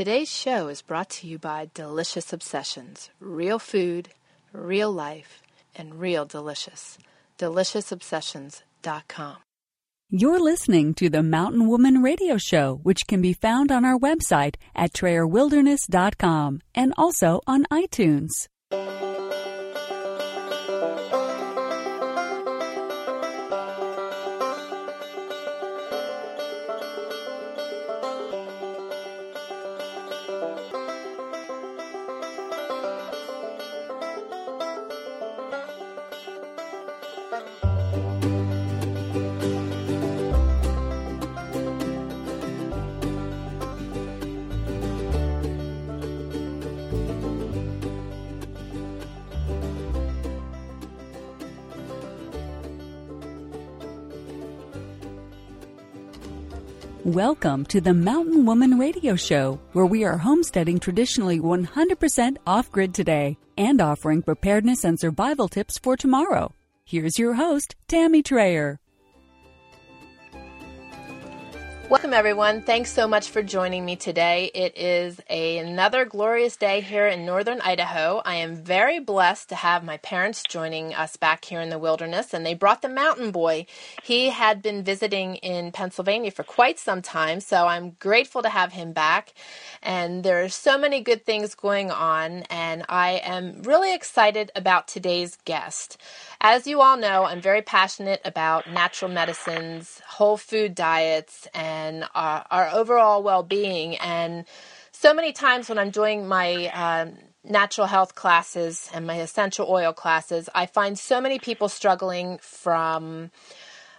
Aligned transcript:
Today's 0.00 0.32
show 0.32 0.68
is 0.68 0.80
brought 0.80 1.10
to 1.10 1.26
you 1.26 1.38
by 1.38 1.68
Delicious 1.74 2.32
Obsessions 2.32 3.10
real 3.20 3.58
food, 3.58 4.08
real 4.50 4.90
life, 4.90 5.42
and 5.76 6.00
real 6.00 6.24
delicious. 6.24 6.96
DeliciousObsessions.com. 7.38 9.36
You're 10.08 10.40
listening 10.40 10.94
to 10.94 11.10
the 11.10 11.22
Mountain 11.22 11.68
Woman 11.68 12.00
Radio 12.00 12.38
Show, 12.38 12.80
which 12.82 13.06
can 13.06 13.20
be 13.20 13.34
found 13.34 13.70
on 13.70 13.84
our 13.84 13.98
website 13.98 14.54
at 14.74 14.94
TrayerWilderness.com 14.94 16.62
and 16.74 16.94
also 16.96 17.42
on 17.46 17.66
iTunes. 17.70 18.30
Welcome 57.10 57.66
to 57.66 57.80
the 57.80 57.92
Mountain 57.92 58.46
Woman 58.46 58.78
Radio 58.78 59.16
Show, 59.16 59.58
where 59.72 59.84
we 59.84 60.04
are 60.04 60.16
homesteading 60.16 60.78
traditionally 60.78 61.40
100% 61.40 62.36
off 62.46 62.70
grid 62.70 62.94
today 62.94 63.36
and 63.58 63.80
offering 63.80 64.22
preparedness 64.22 64.84
and 64.84 64.96
survival 64.96 65.48
tips 65.48 65.76
for 65.76 65.96
tomorrow. 65.96 66.54
Here's 66.84 67.18
your 67.18 67.34
host, 67.34 67.74
Tammy 67.88 68.22
Trayer. 68.22 68.76
Welcome, 71.90 72.14
everyone. 72.14 72.62
Thanks 72.62 72.92
so 72.92 73.08
much 73.08 73.30
for 73.30 73.42
joining 73.42 73.84
me 73.84 73.96
today. 73.96 74.52
It 74.54 74.78
is 74.78 75.20
a, 75.28 75.58
another 75.58 76.04
glorious 76.04 76.56
day 76.56 76.82
here 76.82 77.08
in 77.08 77.26
northern 77.26 77.60
Idaho. 77.60 78.22
I 78.24 78.36
am 78.36 78.54
very 78.54 79.00
blessed 79.00 79.48
to 79.48 79.56
have 79.56 79.82
my 79.82 79.96
parents 79.96 80.44
joining 80.48 80.94
us 80.94 81.16
back 81.16 81.44
here 81.44 81.60
in 81.60 81.68
the 81.68 81.80
wilderness, 81.80 82.32
and 82.32 82.46
they 82.46 82.54
brought 82.54 82.82
the 82.82 82.88
mountain 82.88 83.32
boy. 83.32 83.66
He 84.04 84.30
had 84.30 84.62
been 84.62 84.84
visiting 84.84 85.34
in 85.34 85.72
Pennsylvania 85.72 86.30
for 86.30 86.44
quite 86.44 86.78
some 86.78 87.02
time, 87.02 87.40
so 87.40 87.66
I'm 87.66 87.96
grateful 87.98 88.42
to 88.42 88.50
have 88.50 88.72
him 88.72 88.92
back. 88.92 89.34
And 89.82 90.22
there 90.22 90.44
are 90.44 90.48
so 90.48 90.78
many 90.78 91.00
good 91.00 91.26
things 91.26 91.56
going 91.56 91.90
on, 91.90 92.44
and 92.50 92.84
I 92.88 93.20
am 93.24 93.62
really 93.62 93.92
excited 93.92 94.52
about 94.54 94.86
today's 94.86 95.36
guest. 95.44 95.96
As 96.40 96.68
you 96.68 96.82
all 96.82 96.96
know, 96.96 97.24
I'm 97.24 97.40
very 97.40 97.62
passionate 97.62 98.20
about 98.24 98.70
natural 98.70 99.10
medicines, 99.10 100.00
whole 100.06 100.36
food 100.36 100.76
diets, 100.76 101.48
and 101.52 101.79
our, 102.14 102.44
our 102.50 102.70
overall 102.70 103.22
well 103.22 103.42
being. 103.42 103.96
And 103.96 104.44
so 104.92 105.14
many 105.14 105.32
times 105.32 105.68
when 105.68 105.78
I'm 105.78 105.90
doing 105.90 106.26
my 106.28 106.70
uh, 106.74 107.06
natural 107.44 107.86
health 107.86 108.14
classes 108.14 108.90
and 108.92 109.06
my 109.06 109.20
essential 109.20 109.66
oil 109.68 109.92
classes, 109.92 110.48
I 110.54 110.66
find 110.66 110.98
so 110.98 111.20
many 111.20 111.38
people 111.38 111.68
struggling 111.68 112.38
from 112.42 113.30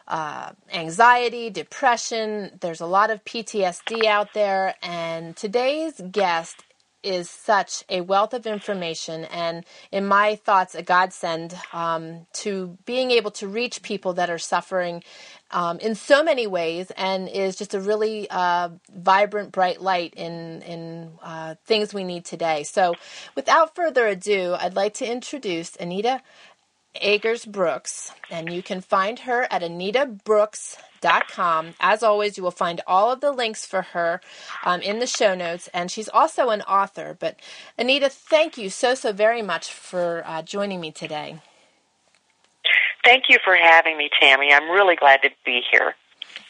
uh, 0.07 0.51
anxiety, 0.73 1.49
depression. 1.49 2.51
There's 2.59 2.81
a 2.81 2.85
lot 2.85 3.09
of 3.09 3.23
PTSD 3.23 4.05
out 4.05 4.33
there. 4.33 4.75
And 4.83 5.35
today's 5.35 6.01
guest 6.11 6.63
is 7.03 7.29
such 7.29 7.83
a 7.89 8.01
wealth 8.01 8.33
of 8.33 8.45
information 8.45 9.25
and 9.25 9.65
in 9.91 10.05
my 10.05 10.35
thoughts 10.35 10.75
a 10.75 10.83
godsend 10.83 11.55
um, 11.73 12.27
to 12.31 12.77
being 12.85 13.09
able 13.11 13.31
to 13.31 13.47
reach 13.47 13.81
people 13.81 14.13
that 14.13 14.29
are 14.29 14.37
suffering 14.37 15.03
um, 15.51 15.79
in 15.79 15.95
so 15.95 16.23
many 16.23 16.47
ways 16.47 16.91
and 16.97 17.27
is 17.29 17.55
just 17.55 17.73
a 17.73 17.79
really 17.81 18.29
uh, 18.29 18.69
vibrant 18.95 19.51
bright 19.51 19.81
light 19.81 20.13
in 20.15 20.61
in 20.63 21.11
uh, 21.23 21.55
things 21.65 21.93
we 21.93 22.03
need 22.03 22.25
today 22.25 22.63
so 22.63 22.93
without 23.35 23.75
further 23.75 24.07
ado 24.07 24.55
i'd 24.59 24.75
like 24.75 24.93
to 24.95 25.09
introduce 25.09 25.75
anita 25.77 26.21
Agers 27.01 27.45
Brooks, 27.45 28.11
and 28.29 28.51
you 28.53 28.61
can 28.61 28.81
find 28.81 29.19
her 29.19 29.47
at 29.49 29.61
anitabrooks.com. 29.61 31.73
As 31.79 32.03
always, 32.03 32.35
you 32.37 32.43
will 32.43 32.51
find 32.51 32.81
all 32.85 33.09
of 33.11 33.21
the 33.21 33.31
links 33.31 33.65
for 33.65 33.81
her 33.81 34.19
um, 34.65 34.81
in 34.81 34.99
the 34.99 35.07
show 35.07 35.33
notes, 35.35 35.69
and 35.73 35.89
she's 35.89 36.09
also 36.09 36.49
an 36.49 36.61
author. 36.63 37.15
But 37.19 37.37
Anita, 37.77 38.09
thank 38.09 38.57
you 38.57 38.69
so, 38.69 38.93
so 38.95 39.13
very 39.13 39.41
much 39.41 39.71
for 39.71 40.23
uh, 40.25 40.41
joining 40.41 40.81
me 40.81 40.91
today. 40.91 41.39
Thank 43.03 43.25
you 43.29 43.37
for 43.43 43.55
having 43.55 43.97
me, 43.97 44.09
Tammy. 44.19 44.53
I'm 44.53 44.69
really 44.69 44.95
glad 44.95 45.21
to 45.23 45.29
be 45.45 45.61
here. 45.71 45.95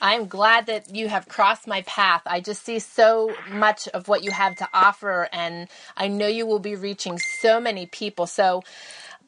I'm 0.01 0.28
glad 0.28 0.66
that 0.66 0.94
you 0.94 1.07
have 1.07 1.28
crossed 1.28 1.67
my 1.67 1.84
path. 1.84 2.23
I 2.25 2.41
just 2.41 2.66
see 2.66 2.79
so 2.79 3.35
much 3.50 3.88
of 3.89 4.07
what 4.07 4.23
you 4.23 4.31
have 4.31 4.56
to 4.57 4.69
offer, 4.73 5.29
and 5.31 5.67
I 5.95 6.07
know 6.07 6.28
you 6.28 6.45
will 6.45 6.59
be 6.59 6.75
reaching 6.75 7.19
so 7.19 7.59
many 7.59 7.85
people. 7.85 8.25
So, 8.25 8.63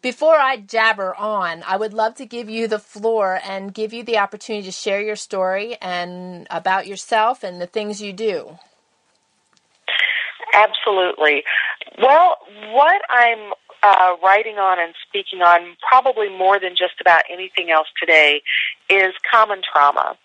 before 0.01 0.35
I 0.35 0.57
jabber 0.57 1.15
on, 1.15 1.63
I 1.65 1.77
would 1.77 1.93
love 1.93 2.15
to 2.15 2.25
give 2.25 2.49
you 2.49 2.67
the 2.67 2.79
floor 2.79 3.39
and 3.47 3.73
give 3.73 3.93
you 3.93 4.03
the 4.03 4.17
opportunity 4.17 4.65
to 4.65 4.71
share 4.71 5.01
your 5.01 5.15
story 5.15 5.77
and 5.81 6.45
about 6.51 6.87
yourself 6.87 7.41
and 7.43 7.61
the 7.61 7.67
things 7.67 8.01
you 8.01 8.11
do. 8.11 8.57
Absolutely. 10.53 11.43
Well, 12.01 12.35
what 12.71 13.01
I'm 13.09 13.53
uh, 13.83 14.15
writing 14.23 14.57
on 14.57 14.79
and 14.79 14.93
speaking 15.07 15.41
on, 15.41 15.75
probably 15.87 16.29
more 16.29 16.59
than 16.59 16.71
just 16.71 16.99
about 17.01 17.23
anything 17.31 17.69
else 17.69 17.87
today, 17.99 18.41
is 18.89 19.13
common 19.29 19.61
trauma. 19.61 20.17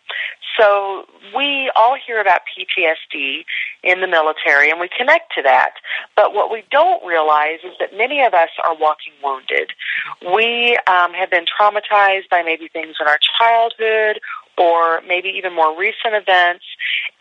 So 0.58 1.04
we 1.36 1.70
all 1.76 1.96
hear 2.04 2.20
about 2.20 2.40
PTSD 2.50 3.44
in 3.84 4.00
the 4.00 4.08
military 4.08 4.70
and 4.70 4.80
we 4.80 4.88
connect 4.88 5.32
to 5.36 5.42
that. 5.42 5.74
But 6.16 6.34
what 6.34 6.50
we 6.50 6.64
don't 6.70 7.04
realize 7.06 7.60
is 7.64 7.74
that 7.78 7.96
many 7.96 8.22
of 8.22 8.34
us 8.34 8.48
are 8.64 8.74
walking 8.74 9.12
wounded. 9.22 9.70
We 10.34 10.78
um, 10.88 11.12
have 11.14 11.30
been 11.30 11.44
traumatized 11.46 12.28
by 12.30 12.42
maybe 12.42 12.68
things 12.68 12.96
in 13.00 13.06
our 13.06 13.18
childhood 13.38 14.20
or 14.58 15.00
maybe 15.06 15.28
even 15.28 15.54
more 15.54 15.76
recent 15.78 16.14
events. 16.14 16.64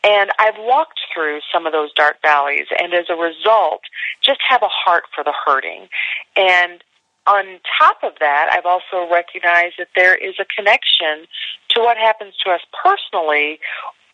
And 0.04 0.32
I've 0.40 0.58
walked 0.58 1.00
through 1.14 1.40
some 1.52 1.66
of 1.66 1.74
those 1.74 1.94
dark 1.94 2.18
valleys 2.22 2.68
and 2.80 2.94
as 2.94 3.06
a 3.10 3.16
result, 3.16 3.82
just 4.24 4.40
have 4.48 4.62
a 4.62 4.70
heart 4.70 5.04
for 5.14 5.24
the 5.24 5.34
hurting. 5.46 5.88
And 6.36 6.84
on 7.26 7.60
top 7.78 7.98
of 8.04 8.14
that, 8.20 8.50
I've 8.52 8.66
also 8.66 9.12
recognized 9.12 9.76
that 9.78 9.90
there 9.96 10.16
is 10.16 10.36
a 10.40 10.46
connection 10.46 11.28
to 11.72 11.82
what 11.82 11.98
happens 11.98 12.34
to 12.46 12.52
us 12.52 12.62
personally 12.72 13.60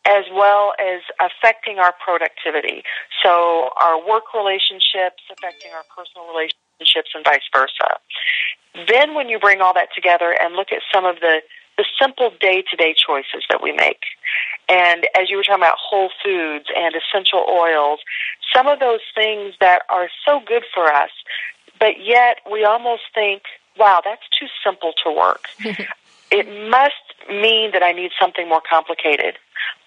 as 0.06 0.26
well 0.34 0.74
as 0.80 1.00
affecting 1.22 1.80
our 1.80 1.94
productivity. 2.04 2.84
So 3.24 3.70
our 3.80 3.98
work 3.98 4.34
relationships 4.34 5.24
affecting 5.32 5.72
our 5.72 5.84
personal 5.96 6.28
relationships 6.28 7.16
and 7.16 7.24
vice 7.24 7.48
versa. 7.56 8.02
Then 8.90 9.14
when 9.14 9.30
you 9.30 9.40
bring 9.40 9.62
all 9.62 9.74
that 9.76 9.90
together 9.96 10.36
and 10.42 10.56
look 10.56 10.74
at 10.74 10.82
some 10.94 11.06
of 11.06 11.22
the 11.22 11.40
the 11.78 11.86
simple 12.00 12.32
day 12.40 12.64
to 12.70 12.76
day 12.76 12.94
choices 12.94 13.44
that 13.50 13.62
we 13.62 13.72
make. 13.72 14.02
And 14.70 15.08
as 15.20 15.30
you 15.30 15.38
were 15.38 15.44
talking 15.44 15.62
about 15.62 15.78
whole 15.78 16.10
foods 16.24 16.66
and 16.76 16.96
essential 16.96 17.46
oils, 17.50 18.00
some 18.54 18.68
of 18.68 18.80
those 18.80 19.02
things 19.16 19.56
that 19.60 19.82
are 19.90 20.10
so 20.26 20.40
good 20.46 20.64
for 20.74 20.92
us, 20.92 21.10
but 21.80 22.00
yet 22.02 22.38
we 22.50 22.64
almost 22.64 23.04
think, 23.14 23.44
wow, 23.78 24.02
that's 24.04 24.24
too 24.40 24.48
simple 24.64 24.94
to 25.04 25.12
work. 25.12 25.46
it 26.32 26.70
must 26.70 26.94
mean 27.30 27.72
that 27.72 27.84
I 27.84 27.92
need 27.92 28.12
something 28.20 28.48
more 28.48 28.62
complicated. 28.68 29.38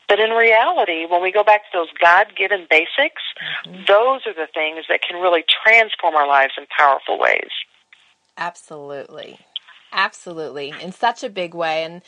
But 0.09 0.21
in 0.21 0.31
reality, 0.31 1.05
when 1.07 1.21
we 1.21 1.33
go 1.33 1.43
back 1.43 1.63
to 1.63 1.79
those 1.79 1.89
God 2.01 2.27
given 2.37 2.67
basics, 2.71 3.23
mm-hmm. 3.67 3.85
those 3.89 4.27
are 4.27 4.35
the 4.35 4.47
things 4.53 4.85
that 4.89 5.03
can 5.03 5.21
really 5.21 5.44
transform 5.65 6.15
our 6.15 6.29
lives 6.29 6.53
in 6.56 6.67
powerful 6.77 7.19
ways. 7.19 7.50
Absolutely. 8.37 9.39
Absolutely, 9.93 10.75
in 10.81 10.93
such 10.93 11.25
a 11.25 11.31
big 11.31 11.55
way. 11.55 11.85
And 11.85 12.03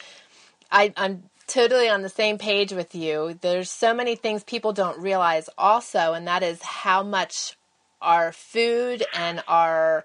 I, 0.71 0.93
I'm 0.97 1.25
totally 1.47 1.89
on 1.89 2.03
the 2.03 2.09
same 2.09 2.39
page 2.39 2.73
with 2.73 2.95
you. 2.95 3.39
There's 3.41 3.71
so 3.71 3.95
many 3.95 4.15
things 4.17 4.45
people 4.45 4.73
don't 4.73 4.99
realize 5.01 5.49
also, 5.57 6.13
and 6.13 6.27
that 6.27 6.43
is 6.43 6.63
how 6.63 7.03
much 7.03 7.57
our 8.01 8.33
food 8.33 9.05
and 9.15 9.43
our 9.49 10.05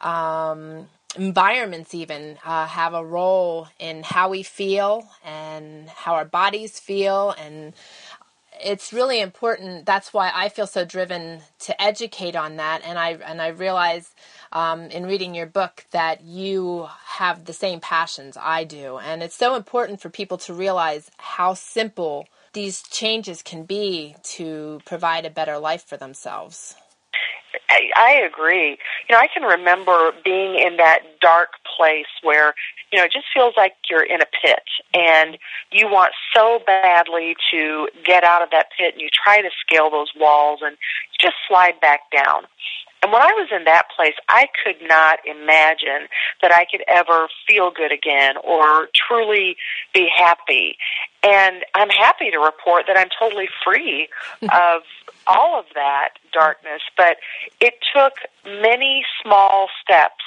um, 0.00 0.86
environments 1.16 1.94
even 1.94 2.38
uh, 2.44 2.66
have 2.66 2.94
a 2.94 3.04
role 3.04 3.68
in 3.78 4.02
how 4.02 4.28
we 4.28 4.42
feel 4.42 5.08
and 5.24 5.88
how 5.88 6.14
our 6.14 6.24
bodies 6.24 6.78
feel 6.78 7.34
and 7.38 7.74
it's 8.62 8.92
really 8.92 9.20
important 9.20 9.86
that's 9.86 10.12
why 10.12 10.30
i 10.34 10.48
feel 10.48 10.66
so 10.66 10.84
driven 10.84 11.40
to 11.58 11.80
educate 11.82 12.36
on 12.36 12.56
that 12.56 12.82
and 12.84 12.98
i 12.98 13.10
and 13.12 13.40
i 13.40 13.48
realize 13.48 14.14
um, 14.52 14.82
in 14.86 15.06
reading 15.06 15.34
your 15.34 15.46
book 15.46 15.84
that 15.90 16.22
you 16.22 16.88
have 17.04 17.44
the 17.44 17.52
same 17.52 17.80
passions 17.80 18.36
I 18.40 18.64
do. 18.64 18.98
And 18.98 19.22
it's 19.22 19.36
so 19.36 19.54
important 19.54 20.00
for 20.00 20.08
people 20.08 20.38
to 20.38 20.54
realize 20.54 21.10
how 21.18 21.54
simple 21.54 22.26
these 22.52 22.82
changes 22.82 23.42
can 23.42 23.64
be 23.64 24.16
to 24.22 24.80
provide 24.86 25.26
a 25.26 25.30
better 25.30 25.58
life 25.58 25.84
for 25.84 25.96
themselves. 25.96 26.74
I, 27.68 27.90
I 27.96 28.12
agree. 28.26 28.78
You 29.08 29.14
know, 29.14 29.18
I 29.18 29.28
can 29.32 29.42
remember 29.42 30.12
being 30.24 30.58
in 30.58 30.76
that 30.76 31.00
dark 31.20 31.50
place 31.76 32.06
where, 32.22 32.54
you 32.92 32.98
know, 32.98 33.04
it 33.04 33.12
just 33.12 33.26
feels 33.34 33.54
like 33.56 33.74
you're 33.90 34.04
in 34.04 34.20
a 34.20 34.26
pit 34.26 34.62
and 34.94 35.38
you 35.72 35.86
want 35.86 36.12
so 36.34 36.60
badly 36.64 37.34
to 37.50 37.88
get 38.04 38.24
out 38.24 38.42
of 38.42 38.50
that 38.50 38.66
pit 38.78 38.94
and 38.94 39.00
you 39.00 39.08
try 39.12 39.42
to 39.42 39.50
scale 39.60 39.90
those 39.90 40.12
walls 40.18 40.60
and 40.62 40.76
just 41.20 41.34
slide 41.48 41.80
back 41.80 42.00
down. 42.12 42.44
And 43.02 43.12
when 43.12 43.22
I 43.22 43.32
was 43.32 43.48
in 43.54 43.64
that 43.64 43.86
place, 43.94 44.14
I 44.28 44.46
could 44.64 44.76
not 44.88 45.18
imagine 45.26 46.08
that 46.42 46.52
I 46.52 46.64
could 46.70 46.82
ever 46.88 47.28
feel 47.46 47.70
good 47.70 47.92
again 47.92 48.34
or 48.42 48.88
truly 48.94 49.56
be 49.92 50.08
happy. 50.14 50.76
And 51.22 51.64
I'm 51.74 51.90
happy 51.90 52.30
to 52.30 52.38
report 52.38 52.84
that 52.88 52.96
I'm 52.96 53.08
totally 53.18 53.48
free 53.64 54.08
of 54.42 54.82
all 55.26 55.58
of 55.58 55.66
that 55.74 56.14
darkness. 56.32 56.82
But 56.96 57.18
it 57.60 57.74
took 57.94 58.14
many 58.44 59.04
small 59.22 59.68
steps, 59.82 60.24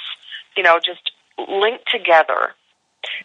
you 0.56 0.62
know, 0.62 0.78
just 0.78 1.10
linked 1.48 1.90
together 1.90 2.54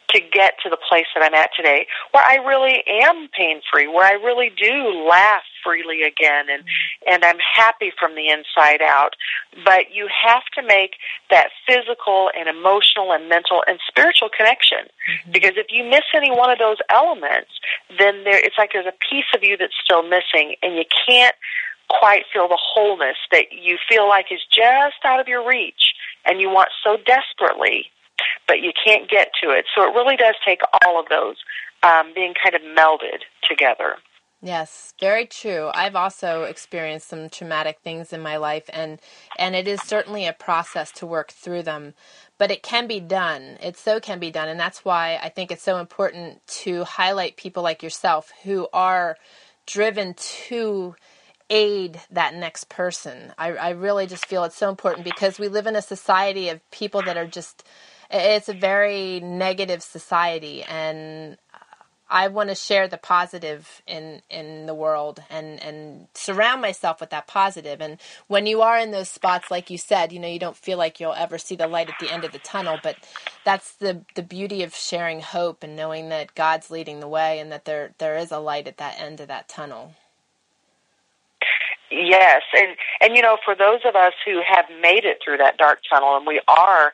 to 0.10 0.22
get 0.22 0.54
to 0.64 0.70
the 0.70 0.78
place 0.78 1.06
that 1.14 1.24
I'm 1.24 1.34
at 1.34 1.50
today, 1.56 1.88
where 2.12 2.24
I 2.24 2.36
really 2.36 2.84
am 2.88 3.28
pain 3.38 3.62
free, 3.72 3.88
where 3.88 4.06
I 4.06 4.14
really 4.24 4.52
do 4.56 5.06
laugh 5.08 5.44
freely 5.64 6.04
again, 6.04 6.46
and 6.50 6.64
and 7.10 7.26
I'm 7.26 7.40
happy 7.40 7.92
from 8.00 8.16
the 8.16 8.30
inside 8.30 8.82
out. 8.82 9.16
But 9.66 9.92
you 9.94 10.08
have 10.08 10.44
to 10.56 10.64
make 10.64 10.96
that 11.30 11.50
physical 11.68 12.30
and 12.38 12.48
emotional 12.48 13.12
and 13.12 13.28
mental 13.28 13.64
and 13.68 13.80
spiritual 13.88 14.30
connection, 14.30 14.88
mm-hmm. 14.88 15.32
because 15.32 15.54
if 15.56 15.68
you 15.70 15.84
miss 15.84 16.06
any 16.16 16.32
one 16.32 16.52
of 16.52 16.60
those 16.60 16.78
elements, 16.90 17.52
then 17.98 18.24
there 18.24 18.40
it's 18.40 18.58
like 18.58 18.72
there's 18.74 18.88
a 18.88 19.00
piece 19.10 19.28
of 19.36 19.44
you 19.44 19.58
that's 19.58 19.76
still 19.84 20.04
missing, 20.04 20.56
and 20.62 20.76
you 20.76 20.86
can't 21.08 21.36
quite 21.90 22.24
feel 22.32 22.48
the 22.48 22.60
wholeness 22.60 23.18
that 23.32 23.52
you 23.52 23.78
feel 23.88 24.08
like 24.08 24.32
is 24.32 24.42
just 24.50 24.98
out 25.04 25.20
of 25.20 25.28
your 25.28 25.48
reach 25.48 25.94
and 26.26 26.42
you 26.42 26.50
want 26.50 26.70
so 26.84 26.98
desperately 27.06 27.92
but 28.48 28.62
you 28.62 28.72
can't 28.86 29.10
get 29.10 29.30
to 29.44 29.50
it. 29.50 29.66
So 29.76 29.84
it 29.84 29.94
really 29.94 30.16
does 30.16 30.36
take 30.46 30.62
all 30.84 31.00
of 31.00 31.08
those 31.10 31.36
um, 31.84 32.12
being 32.14 32.34
kind 32.42 32.56
of 32.56 32.62
melded 32.62 33.22
together. 33.48 33.96
Yes, 34.42 34.94
very 35.00 35.26
true. 35.26 35.72
I've 35.74 35.96
also 35.96 36.44
experienced 36.44 37.08
some 37.08 37.30
traumatic 37.30 37.80
things 37.80 38.14
in 38.14 38.22
my 38.22 38.38
life 38.38 38.70
and 38.72 39.00
and 39.40 39.56
it 39.56 39.68
is 39.68 39.82
certainly 39.82 40.28
a 40.28 40.34
process 40.34 40.92
to 40.94 41.08
work 41.08 41.32
through 41.32 41.64
them, 41.64 41.96
but 42.38 42.52
it 42.52 42.62
can 42.62 42.86
be 42.86 43.00
done. 43.00 43.58
It 43.60 43.76
so 43.76 44.00
can 44.00 44.20
be 44.20 44.30
done 44.30 44.48
and 44.48 44.60
that's 44.60 44.86
why 44.86 45.20
I 45.24 45.30
think 45.30 45.52
it's 45.52 45.64
so 45.64 45.78
important 45.78 46.46
to 46.64 46.84
highlight 46.84 47.38
people 47.38 47.64
like 47.64 47.82
yourself 47.82 48.32
who 48.44 48.68
are 48.72 49.18
driven 49.66 50.14
to 50.48 50.96
aid 51.50 52.02
that 52.12 52.36
next 52.36 52.70
person. 52.70 53.34
I, 53.38 53.54
I 53.54 53.70
really 53.72 54.06
just 54.06 54.26
feel 54.26 54.44
it's 54.44 54.56
so 54.56 54.70
important 54.70 55.06
because 55.06 55.40
we 55.40 55.48
live 55.48 55.66
in 55.66 55.76
a 55.76 55.82
society 55.82 56.50
of 56.50 56.70
people 56.72 57.02
that 57.04 57.18
are 57.18 57.28
just 57.28 57.64
it's 58.10 58.50
a 58.50 58.54
very 58.54 59.20
negative 59.20 59.82
society 59.84 60.64
and 60.64 61.38
I 62.10 62.28
want 62.28 62.50
to 62.50 62.56
share 62.56 62.88
the 62.88 62.98
positive 62.98 63.82
in 63.88 64.22
in 64.30 64.68
the 64.68 64.76
world 64.76 65.24
and 65.30 65.62
and 65.62 66.08
surround 66.14 66.62
myself 66.62 67.02
with 67.02 67.10
that 67.10 67.26
positive. 67.26 67.82
And 67.82 67.98
when 68.28 68.46
you 68.46 68.62
are 68.62 68.78
in 68.78 68.92
those 68.92 69.10
spots, 69.10 69.50
like 69.50 69.72
you 69.72 69.78
said, 69.78 70.12
you 70.12 70.20
know, 70.20 70.28
you 70.28 70.38
don't 70.38 70.56
feel 70.56 70.78
like 70.78 71.00
you'll 71.00 71.14
ever 71.14 71.38
see 71.40 71.56
the 71.56 71.68
light 71.68 71.90
at 71.90 72.00
the 72.00 72.12
end 72.12 72.24
of 72.24 72.32
the 72.32 72.40
tunnel. 72.40 72.78
But 72.82 72.98
that's 73.44 73.74
the 73.74 74.02
the 74.14 74.22
beauty 74.22 74.62
of 74.62 74.76
sharing 74.76 75.22
hope 75.22 75.64
and 75.64 75.76
knowing 75.76 76.10
that 76.10 76.36
God's 76.36 76.70
leading 76.70 77.00
the 77.00 77.08
way 77.08 77.40
and 77.40 77.52
that 77.52 77.66
there 77.66 77.94
there 77.98 78.18
is 78.18 78.32
a 78.32 78.40
light 78.40 78.68
at 78.68 78.78
that 78.78 79.00
end 79.00 79.20
of 79.20 79.28
that 79.28 79.50
tunnel. 79.50 79.96
Yes, 81.90 82.44
and 82.56 82.76
and 83.02 83.16
you 83.16 83.24
know, 83.24 83.38
for 83.44 83.56
those 83.56 83.80
of 83.84 83.96
us 83.96 84.14
who 84.26 84.42
have 84.46 84.66
made 84.80 85.06
it 85.06 85.20
through 85.24 85.38
that 85.38 85.58
dark 85.58 85.80
tunnel 85.90 86.18
and 86.18 86.28
we 86.28 86.40
are 86.48 86.94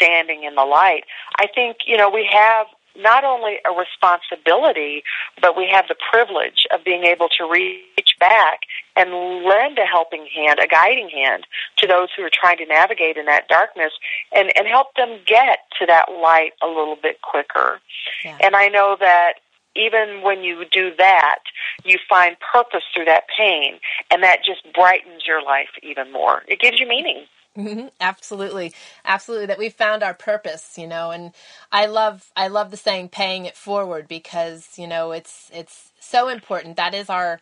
standing 0.00 0.44
in 0.44 0.54
the 0.54 0.64
light, 0.64 1.04
I 1.36 1.46
think, 1.46 1.78
you 1.86 1.96
know, 1.96 2.08
we 2.08 2.28
have 2.30 2.66
not 2.96 3.24
only 3.24 3.58
a 3.64 3.70
responsibility, 3.70 5.02
but 5.40 5.56
we 5.56 5.68
have 5.70 5.86
the 5.88 5.94
privilege 6.10 6.66
of 6.72 6.84
being 6.84 7.04
able 7.04 7.28
to 7.28 7.48
reach 7.48 8.16
back 8.18 8.60
and 8.96 9.44
lend 9.44 9.78
a 9.78 9.86
helping 9.86 10.26
hand, 10.34 10.58
a 10.62 10.66
guiding 10.66 11.08
hand 11.08 11.46
to 11.76 11.86
those 11.86 12.08
who 12.16 12.24
are 12.24 12.30
trying 12.32 12.58
to 12.58 12.66
navigate 12.66 13.16
in 13.16 13.26
that 13.26 13.46
darkness 13.48 13.92
and, 14.34 14.50
and 14.56 14.66
help 14.66 14.88
them 14.96 15.20
get 15.26 15.60
to 15.78 15.86
that 15.86 16.06
light 16.20 16.52
a 16.62 16.66
little 16.66 16.98
bit 17.00 17.22
quicker. 17.22 17.80
Yeah. 18.24 18.36
And 18.40 18.56
I 18.56 18.66
know 18.68 18.96
that 18.98 19.34
even 19.76 20.22
when 20.22 20.42
you 20.42 20.64
do 20.70 20.90
that, 20.98 21.38
you 21.84 21.98
find 22.08 22.36
purpose 22.52 22.82
through 22.92 23.04
that 23.04 23.24
pain, 23.38 23.78
and 24.10 24.24
that 24.24 24.38
just 24.44 24.62
brightens 24.74 25.22
your 25.24 25.42
life 25.42 25.68
even 25.84 26.12
more. 26.12 26.42
It 26.48 26.58
gives 26.58 26.80
you 26.80 26.88
meaning. 26.88 27.26
Mm-hmm. 27.58 27.88
Absolutely, 28.00 28.72
absolutely. 29.04 29.46
That 29.46 29.58
we 29.58 29.70
found 29.70 30.02
our 30.04 30.14
purpose, 30.14 30.78
you 30.78 30.86
know, 30.86 31.10
and 31.10 31.32
I 31.72 31.86
love 31.86 32.30
I 32.36 32.48
love 32.48 32.70
the 32.70 32.78
saying 32.78 33.10
"paying 33.10 33.46
it 33.46 33.56
forward" 33.56 34.08
because 34.08 34.78
you 34.78 34.86
know 34.86 35.12
it's 35.12 35.50
it's 35.52 35.92
so 36.00 36.28
important. 36.28 36.76
That 36.76 36.94
is 36.94 37.10
our 37.10 37.40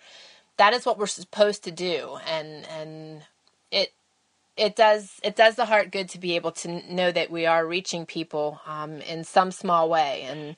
that 0.58 0.74
is 0.74 0.86
what 0.86 0.98
we're 0.98 1.06
supposed 1.06 1.64
to 1.64 1.72
do, 1.72 2.18
and 2.26 2.66
and 2.68 3.22
it 3.70 3.92
it 4.56 4.76
does 4.76 5.20
it 5.24 5.36
does 5.36 5.56
the 5.56 5.66
heart 5.66 5.92
good 5.92 6.08
to 6.10 6.18
be 6.18 6.36
able 6.36 6.52
to 6.52 6.94
know 6.94 7.12
that 7.12 7.30
we 7.30 7.46
are 7.46 7.66
reaching 7.66 8.06
people 8.06 8.60
um, 8.66 9.00
in 9.02 9.24
some 9.24 9.52
small 9.52 9.88
way, 9.90 10.22
and 10.28 10.56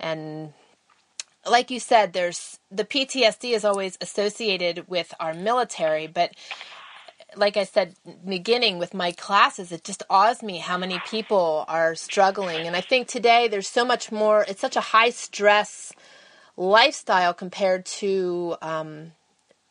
and 0.00 0.52
like 1.48 1.70
you 1.70 1.80
said, 1.80 2.12
there's 2.12 2.58
the 2.70 2.84
PTSD 2.84 3.52
is 3.54 3.64
always 3.64 3.98
associated 4.00 4.88
with 4.88 5.14
our 5.20 5.34
military, 5.34 6.06
but 6.06 6.32
like 7.36 7.56
I 7.56 7.64
said, 7.64 7.94
beginning 8.26 8.78
with 8.78 8.94
my 8.94 9.12
classes, 9.12 9.72
it 9.72 9.84
just 9.84 10.02
awes 10.10 10.42
me 10.42 10.58
how 10.58 10.76
many 10.76 11.00
people 11.06 11.64
are 11.68 11.94
struggling. 11.94 12.66
And 12.66 12.76
I 12.76 12.80
think 12.80 13.08
today 13.08 13.48
there's 13.48 13.68
so 13.68 13.84
much 13.84 14.10
more, 14.10 14.44
it's 14.48 14.60
such 14.60 14.76
a 14.76 14.80
high 14.80 15.10
stress 15.10 15.92
lifestyle 16.56 17.32
compared 17.34 17.86
to 17.86 18.56
um, 18.60 19.12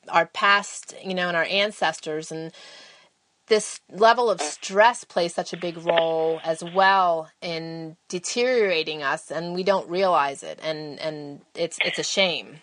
our 0.07 0.25
past, 0.25 0.95
you 1.03 1.13
know, 1.13 1.27
and 1.27 1.37
our 1.37 1.45
ancestors. 1.45 2.31
And 2.31 2.51
this 3.47 3.79
level 3.91 4.29
of 4.29 4.41
stress 4.41 5.03
plays 5.03 5.33
such 5.33 5.53
a 5.53 5.57
big 5.57 5.77
role 5.77 6.39
as 6.43 6.63
well 6.63 7.29
in 7.41 7.97
deteriorating 8.07 9.03
us, 9.03 9.31
and 9.31 9.53
we 9.53 9.63
don't 9.63 9.89
realize 9.89 10.43
it. 10.43 10.59
And, 10.61 10.99
and 10.99 11.41
it's, 11.55 11.77
it's 11.83 11.99
a 11.99 12.03
shame. 12.03 12.61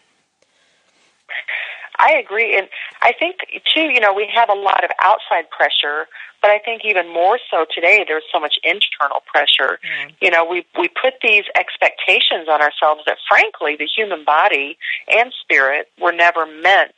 I 1.98 2.12
agree, 2.12 2.56
and 2.56 2.68
I 3.02 3.12
think 3.12 3.36
too. 3.74 3.90
You 3.92 4.00
know, 4.00 4.12
we 4.12 4.28
have 4.34 4.48
a 4.48 4.54
lot 4.54 4.84
of 4.84 4.90
outside 5.00 5.48
pressure, 5.50 6.06
but 6.42 6.50
I 6.50 6.58
think 6.58 6.82
even 6.84 7.12
more 7.12 7.38
so 7.50 7.66
today. 7.72 8.04
There's 8.06 8.24
so 8.32 8.40
much 8.40 8.58
internal 8.62 9.22
pressure. 9.26 9.78
Mm. 9.84 10.14
You 10.20 10.30
know, 10.30 10.44
we 10.44 10.66
we 10.78 10.88
put 10.88 11.14
these 11.22 11.44
expectations 11.54 12.48
on 12.48 12.60
ourselves 12.60 13.02
that, 13.06 13.18
frankly, 13.28 13.76
the 13.76 13.86
human 13.86 14.24
body 14.24 14.78
and 15.08 15.32
spirit 15.40 15.88
were 16.00 16.12
never 16.12 16.46
meant 16.46 16.94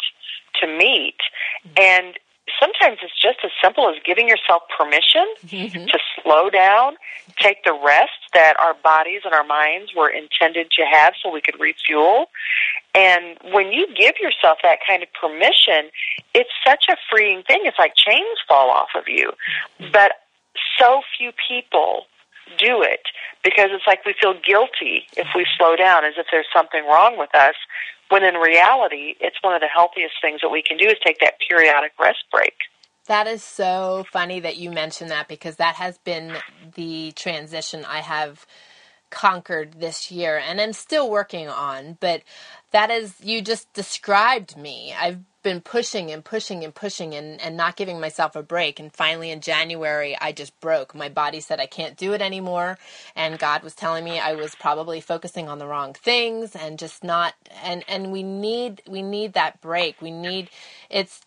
to 0.61 0.67
meet, 0.67 1.19
mm. 1.67 1.81
and 1.81 2.19
sometimes 2.61 2.99
it's 3.03 3.15
just 3.21 3.39
as 3.45 3.51
simple 3.63 3.89
as 3.89 3.97
giving 4.05 4.29
yourself 4.29 4.63
permission 4.77 5.27
mm-hmm. 5.47 5.87
to 5.87 5.99
slow 6.21 6.51
down, 6.51 6.97
take 7.39 7.65
the 7.65 7.73
rest 7.73 8.19
that 8.35 8.55
our 8.59 8.75
bodies 8.75 9.23
and 9.25 9.35
our 9.35 9.45
minds 9.45 9.93
were 9.97 10.09
intended 10.09 10.71
to 10.73 10.85
have 10.85 11.15
so 11.23 11.31
we 11.31 11.41
could 11.41 11.59
refuel. 11.59 12.27
And 12.95 13.39
when 13.53 13.73
you 13.73 13.87
give 13.95 14.15
yourself 14.21 14.59
that 14.63 14.79
kind 14.87 15.03
of 15.03 15.09
permission, 15.13 15.91
it's 16.35 16.51
such 16.67 16.85
a 16.91 16.97
freeing 17.11 17.43
thing. 17.43 17.61
It's 17.65 17.79
like 17.79 17.95
chains 17.95 18.39
fall 18.49 18.71
off 18.71 18.89
of 18.95 19.05
you. 19.09 19.33
Mm-hmm. 19.81 19.93
But 19.93 20.13
so 20.79 21.03
few 21.17 21.33
people 21.49 22.07
do 22.59 22.83
it 22.83 23.01
because 23.45 23.69
it's 23.71 23.87
like 23.87 24.05
we 24.05 24.15
feel 24.21 24.35
guilty 24.35 25.05
if 25.17 25.27
we 25.35 25.47
slow 25.57 25.77
down 25.77 26.05
as 26.05 26.15
if 26.17 26.27
there's 26.31 26.47
something 26.53 26.85
wrong 26.85 27.19
with 27.19 27.35
us 27.35 27.55
when 28.09 28.25
in 28.25 28.35
reality, 28.35 29.15
it's 29.21 29.37
one 29.43 29.55
of 29.55 29.61
the 29.61 29.69
healthiest 29.69 30.15
things 30.21 30.41
that 30.41 30.49
we 30.49 30.63
can 30.63 30.77
do 30.77 30.87
is 30.87 30.95
take 31.05 31.21
that 31.21 31.35
periodic 31.47 31.93
rest 32.01 32.25
break. 32.33 32.55
That 33.07 33.27
is 33.27 33.43
so 33.43 34.07
funny 34.13 34.41
that 34.41 34.57
you 34.57 34.71
mentioned 34.71 35.11
that 35.11 35.29
because 35.29 35.57
that 35.57 35.77
has 35.77 35.99
been 35.99 36.37
the 36.75 37.13
transition 37.13 37.85
I 37.85 38.01
have 38.01 38.47
conquered 39.11 39.81
this 39.81 40.11
year 40.11 40.37
and 40.37 40.61
I'm 40.61 40.75
still 40.75 41.11
working 41.11 41.49
on. 41.49 41.97
But 42.01 42.23
that 42.71 42.91
is, 42.91 43.15
you 43.23 43.41
just 43.41 43.73
described 43.73 44.57
me. 44.57 44.95
I've 44.99 45.21
been 45.43 45.61
pushing 45.61 46.11
and 46.11 46.25
pushing 46.25 46.65
and 46.65 46.75
pushing 46.75 47.15
and, 47.15 47.41
and 47.41 47.57
not 47.57 47.77
giving 47.77 48.01
myself 48.01 48.37
a 48.37 48.43
break. 48.43 48.81
And 48.81 48.93
finally 48.93 49.31
in 49.31 49.41
January, 49.41 50.17
I 50.21 50.33
just 50.33 50.59
broke. 50.61 50.95
My 50.95 51.09
body 51.09 51.41
said 51.41 51.61
I 51.61 51.67
can't 51.67 51.97
do 51.97 52.13
it 52.13 52.23
anymore. 52.23 52.79
And 53.15 53.39
God 53.39 53.63
was 53.63 53.75
telling 53.75 54.05
me 54.05 54.19
I 54.19 54.35
was 54.35 54.55
probably 54.55 55.01
focusing 55.01 55.49
on 55.49 55.59
the 55.59 55.67
wrong 55.67 55.95
things 55.95 56.57
and 56.57 56.79
just 56.79 57.05
not, 57.05 57.35
and, 57.63 57.85
and 57.89 58.13
we 58.13 58.23
need, 58.23 58.83
we 58.89 59.03
need 59.03 59.35
that 59.35 59.61
break. 59.61 60.03
We 60.03 60.11
need, 60.11 60.51
it's, 60.91 61.21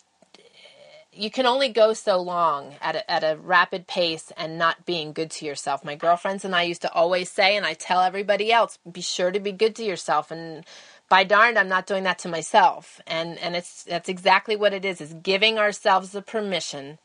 you 1.13 1.29
can 1.29 1.45
only 1.45 1.69
go 1.69 1.93
so 1.93 2.21
long 2.21 2.75
at 2.81 2.95
a, 2.95 3.11
at 3.11 3.23
a 3.23 3.37
rapid 3.37 3.85
pace 3.85 4.31
and 4.37 4.57
not 4.57 4.85
being 4.85 5.11
good 5.11 5.29
to 5.31 5.45
yourself. 5.45 5.83
My 5.83 5.95
girlfriends 5.95 6.45
and 6.45 6.55
I 6.55 6.63
used 6.63 6.81
to 6.83 6.93
always 6.93 7.29
say, 7.29 7.57
and 7.57 7.65
I 7.65 7.73
tell 7.73 8.01
everybody 8.01 8.51
else, 8.51 8.79
be 8.89 9.01
sure 9.01 9.31
to 9.31 9.39
be 9.39 9.51
good 9.51 9.75
to 9.75 9.83
yourself. 9.83 10.31
And 10.31 10.65
by 11.11 11.25
darned 11.25 11.59
i'm 11.59 11.67
not 11.67 11.87
doing 11.87 12.05
that 12.05 12.19
to 12.19 12.29
myself. 12.29 13.01
And 13.05 13.37
and 13.39 13.53
it's 13.53 13.83
that's 13.83 14.07
exactly 14.07 14.55
what 14.55 14.73
it 14.73 14.85
is 14.85 15.01
is 15.01 15.13
giving 15.13 15.59
ourselves 15.59 16.11
the 16.11 16.21
permission 16.21 16.99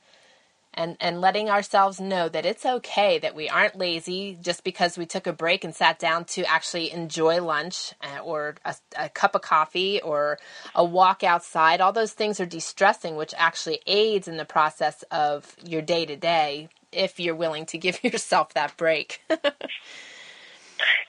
and 0.72 0.96
and 1.00 1.20
letting 1.20 1.50
ourselves 1.50 2.00
know 2.00 2.28
that 2.28 2.46
it's 2.46 2.64
okay 2.64 3.18
that 3.18 3.34
we 3.34 3.48
aren't 3.48 3.76
lazy 3.76 4.38
just 4.40 4.62
because 4.62 4.96
we 4.96 5.06
took 5.06 5.26
a 5.26 5.32
break 5.32 5.64
and 5.64 5.74
sat 5.74 5.98
down 5.98 6.24
to 6.26 6.48
actually 6.48 6.92
enjoy 6.92 7.42
lunch 7.42 7.94
uh, 8.00 8.20
or 8.22 8.54
a, 8.64 8.76
a, 8.96 9.08
cup 9.08 9.34
of 9.34 9.42
coffee 9.42 10.00
or 10.02 10.38
a 10.76 10.84
walk 10.84 11.24
outside. 11.24 11.80
All 11.80 11.92
those 11.92 12.12
things 12.12 12.38
are 12.38 12.46
de-stressing 12.46 13.16
which 13.16 13.34
actually 13.36 13.80
aids 13.88 14.28
in 14.28 14.36
the 14.36 14.44
process 14.44 15.02
of 15.10 15.56
your 15.64 15.82
day 15.82 16.06
to 16.06 16.14
day 16.14 16.68
if 16.92 17.18
you're 17.18 17.34
willing 17.34 17.66
to 17.66 17.78
give 17.78 18.04
yourself 18.04 18.54
that 18.54 18.76
break 18.76 19.20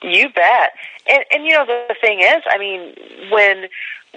you 0.01 0.29
bet 0.29 0.71
and 1.09 1.23
and 1.31 1.45
you 1.45 1.51
know 1.53 1.65
the, 1.65 1.95
thing 2.01 2.19
is 2.19 2.41
i 2.49 2.57
mean 2.57 2.93
when 3.31 3.67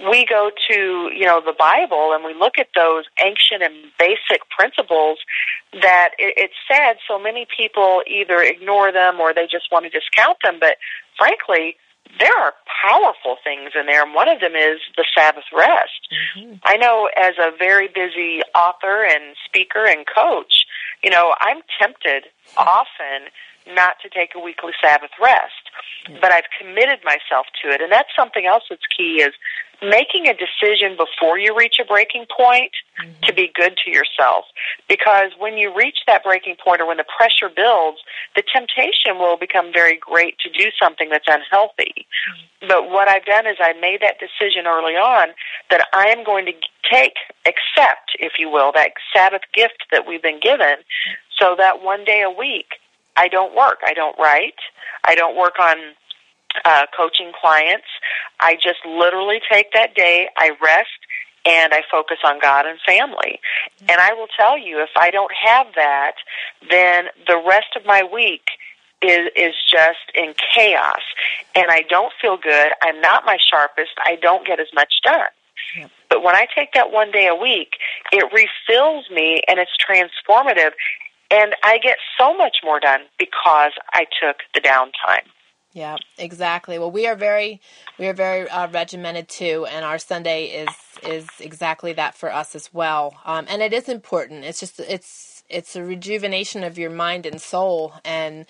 we 0.09 0.25
go 0.25 0.51
to, 0.69 1.09
you 1.13 1.25
know, 1.25 1.41
the 1.45 1.53
Bible 1.57 2.13
and 2.13 2.23
we 2.23 2.33
look 2.33 2.57
at 2.57 2.67
those 2.75 3.05
ancient 3.23 3.61
and 3.61 3.91
basic 3.99 4.49
principles 4.49 5.19
that 5.73 6.11
it, 6.17 6.33
it's 6.37 6.53
sad 6.67 6.97
so 7.07 7.19
many 7.19 7.45
people 7.45 8.01
either 8.07 8.41
ignore 8.41 8.91
them 8.91 9.19
or 9.19 9.33
they 9.33 9.45
just 9.45 9.71
want 9.71 9.85
to 9.85 9.89
discount 9.89 10.37
them. 10.43 10.57
But 10.59 10.77
frankly, 11.17 11.75
there 12.19 12.35
are 12.37 12.53
powerful 12.83 13.37
things 13.43 13.71
in 13.79 13.85
there, 13.85 14.03
and 14.03 14.13
one 14.13 14.27
of 14.27 14.39
them 14.41 14.55
is 14.55 14.79
the 14.97 15.05
Sabbath 15.15 15.45
rest. 15.53 16.09
Mm-hmm. 16.37 16.55
I 16.63 16.77
know 16.77 17.09
as 17.17 17.35
a 17.39 17.55
very 17.57 17.87
busy 17.87 18.41
author 18.55 19.05
and 19.05 19.35
speaker 19.45 19.85
and 19.85 20.05
coach, 20.05 20.65
you 21.03 21.09
know, 21.09 21.33
I'm 21.39 21.61
tempted 21.79 22.25
often 22.57 23.29
not 23.67 23.95
to 24.01 24.09
take 24.09 24.31
a 24.35 24.39
weekly 24.39 24.73
Sabbath 24.81 25.11
rest, 25.21 25.69
but 26.21 26.31
I've 26.31 26.49
committed 26.59 26.99
myself 27.03 27.47
to 27.63 27.71
it. 27.71 27.81
And 27.81 27.91
that's 27.91 28.09
something 28.15 28.45
else 28.45 28.63
that's 28.69 28.85
key 28.95 29.21
is 29.21 29.33
making 29.81 30.27
a 30.27 30.33
decision 30.33 30.95
before 30.95 31.39
you 31.39 31.57
reach 31.57 31.77
a 31.81 31.85
breaking 31.85 32.25
point 32.29 32.71
mm-hmm. 33.01 33.11
to 33.25 33.33
be 33.33 33.51
good 33.53 33.75
to 33.83 33.89
yourself. 33.89 34.45
Because 34.87 35.31
when 35.39 35.57
you 35.57 35.75
reach 35.75 35.99
that 36.05 36.23
breaking 36.23 36.55
point 36.63 36.81
or 36.81 36.87
when 36.87 36.97
the 36.97 37.05
pressure 37.17 37.49
builds, 37.49 37.97
the 38.35 38.43
temptation 38.43 39.17
will 39.17 39.37
become 39.37 39.73
very 39.73 39.97
great 39.97 40.37
to 40.39 40.49
do 40.49 40.69
something 40.79 41.09
that's 41.09 41.27
unhealthy. 41.27 42.05
Mm-hmm. 42.05 42.67
But 42.67 42.91
what 42.91 43.09
I've 43.09 43.25
done 43.25 43.47
is 43.47 43.57
I 43.59 43.73
made 43.73 44.01
that 44.01 44.21
decision 44.21 44.67
early 44.67 44.93
on 44.93 45.29
that 45.71 45.87
I 45.93 46.09
am 46.09 46.23
going 46.23 46.45
to 46.45 46.53
take, 46.89 47.15
accept, 47.45 48.13
if 48.19 48.33
you 48.37 48.49
will, 48.49 48.71
that 48.73 48.91
Sabbath 49.13 49.41
gift 49.53 49.85
that 49.91 50.05
we've 50.07 50.21
been 50.21 50.39
given 50.39 50.77
so 51.39 51.55
that 51.57 51.81
one 51.81 52.05
day 52.05 52.21
a 52.21 52.29
week 52.29 52.77
I 53.15 53.27
don't 53.27 53.55
work. 53.55 53.79
I 53.85 53.93
don't 53.93 54.17
write. 54.17 54.59
I 55.03 55.15
don't 55.15 55.37
work 55.37 55.59
on 55.59 55.77
uh, 56.65 56.85
coaching 56.95 57.31
clients. 57.39 57.87
I 58.39 58.55
just 58.55 58.79
literally 58.85 59.39
take 59.51 59.73
that 59.73 59.95
day, 59.95 60.29
I 60.37 60.51
rest, 60.61 60.89
and 61.45 61.73
I 61.73 61.81
focus 61.89 62.17
on 62.23 62.39
God 62.39 62.65
and 62.65 62.79
family. 62.85 63.39
And 63.89 63.99
I 63.99 64.13
will 64.13 64.27
tell 64.37 64.57
you, 64.57 64.81
if 64.81 64.91
I 64.95 65.09
don't 65.09 65.31
have 65.33 65.67
that, 65.75 66.13
then 66.69 67.05
the 67.27 67.41
rest 67.45 67.75
of 67.75 67.85
my 67.85 68.03
week 68.03 68.43
is 69.01 69.29
is 69.35 69.55
just 69.69 70.13
in 70.13 70.35
chaos, 70.53 71.01
and 71.55 71.71
I 71.71 71.81
don't 71.89 72.13
feel 72.21 72.37
good. 72.37 72.67
I'm 72.83 73.01
not 73.01 73.25
my 73.25 73.37
sharpest. 73.49 73.91
I 74.05 74.15
don't 74.21 74.45
get 74.45 74.59
as 74.59 74.67
much 74.75 74.93
done. 75.03 75.31
But 76.09 76.23
when 76.23 76.35
I 76.35 76.45
take 76.53 76.73
that 76.73 76.91
one 76.91 77.11
day 77.11 77.27
a 77.27 77.35
week, 77.35 77.73
it 78.11 78.25
refills 78.33 79.09
me 79.09 79.41
and 79.47 79.59
it's 79.59 79.71
transformative. 79.79 80.71
And 81.31 81.55
I 81.63 81.77
get 81.77 81.97
so 82.19 82.35
much 82.35 82.57
more 82.63 82.79
done 82.79 83.01
because 83.17 83.71
I 83.93 84.05
took 84.21 84.37
the 84.53 84.59
downtime. 84.59 85.25
Yeah, 85.73 85.95
exactly. 86.17 86.77
Well, 86.77 86.91
we 86.91 87.07
are 87.07 87.15
very 87.15 87.61
we 87.97 88.07
are 88.07 88.13
very 88.13 88.49
uh, 88.49 88.67
regimented 88.67 89.29
too, 89.29 89.65
and 89.69 89.85
our 89.85 89.97
Sunday 89.97 90.47
is 90.47 90.69
is 91.01 91.27
exactly 91.39 91.93
that 91.93 92.15
for 92.15 92.31
us 92.31 92.55
as 92.55 92.73
well. 92.73 93.15
Um, 93.23 93.45
and 93.47 93.61
it 93.61 93.71
is 93.71 93.87
important. 93.87 94.43
It's 94.43 94.59
just 94.59 94.81
it's 94.81 95.43
it's 95.47 95.75
a 95.77 95.83
rejuvenation 95.83 96.65
of 96.65 96.77
your 96.77 96.89
mind 96.89 97.25
and 97.25 97.41
soul. 97.41 97.93
And 98.03 98.45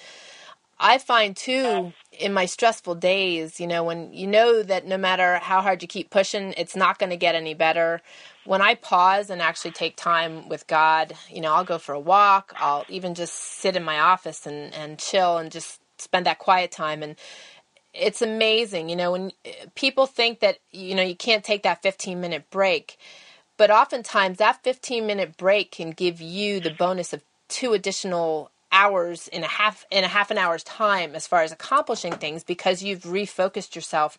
I 0.81 0.97
find 0.97 1.37
too 1.37 1.93
in 2.11 2.33
my 2.33 2.45
stressful 2.45 2.95
days, 2.95 3.59
you 3.59 3.67
know, 3.67 3.83
when 3.83 4.11
you 4.13 4.27
know 4.27 4.63
that 4.63 4.87
no 4.87 4.97
matter 4.97 5.37
how 5.37 5.61
hard 5.61 5.81
you 5.83 5.87
keep 5.87 6.09
pushing, 6.09 6.55
it's 6.57 6.75
not 6.75 6.99
going 6.99 7.11
to 7.11 7.17
get 7.17 7.35
any 7.35 7.53
better. 7.53 8.01
When 8.45 8.61
I 8.61 8.75
pause 8.75 9.29
and 9.29 9.41
actually 9.41 9.71
take 9.71 9.95
time 9.95 10.49
with 10.49 10.65
God, 10.67 11.13
you 11.29 11.39
know, 11.39 11.53
I'll 11.53 11.63
go 11.63 11.77
for 11.77 11.93
a 11.93 11.99
walk. 11.99 12.53
I'll 12.57 12.85
even 12.89 13.13
just 13.13 13.35
sit 13.35 13.75
in 13.75 13.83
my 13.83 13.99
office 13.99 14.47
and 14.47 14.73
and 14.73 14.97
chill 14.99 15.37
and 15.37 15.51
just 15.51 15.79
spend 15.99 16.25
that 16.25 16.39
quiet 16.39 16.71
time 16.71 17.03
and 17.03 17.15
it's 17.93 18.21
amazing 18.21 18.89
you 18.89 18.95
know 18.95 19.11
when 19.11 19.31
eh, 19.45 19.51
people 19.75 20.05
think 20.07 20.39
that 20.39 20.57
you 20.71 20.95
know 20.95 21.03
you 21.03 21.15
can't 21.15 21.43
take 21.43 21.63
that 21.63 21.81
15 21.83 22.19
minute 22.19 22.49
break 22.49 22.97
but 23.57 23.69
oftentimes 23.69 24.39
that 24.39 24.63
15 24.63 25.05
minute 25.05 25.37
break 25.37 25.71
can 25.71 25.91
give 25.91 26.21
you 26.21 26.59
the 26.59 26.71
bonus 26.71 27.13
of 27.13 27.21
two 27.49 27.73
additional 27.73 28.49
hours 28.71 29.27
in 29.27 29.43
a 29.43 29.47
half 29.47 29.85
in 29.91 30.03
a 30.03 30.07
half 30.07 30.31
an 30.31 30.37
hour's 30.37 30.63
time 30.63 31.15
as 31.15 31.27
far 31.27 31.41
as 31.41 31.51
accomplishing 31.51 32.13
things 32.13 32.43
because 32.43 32.81
you've 32.81 33.01
refocused 33.01 33.75
yourself 33.75 34.17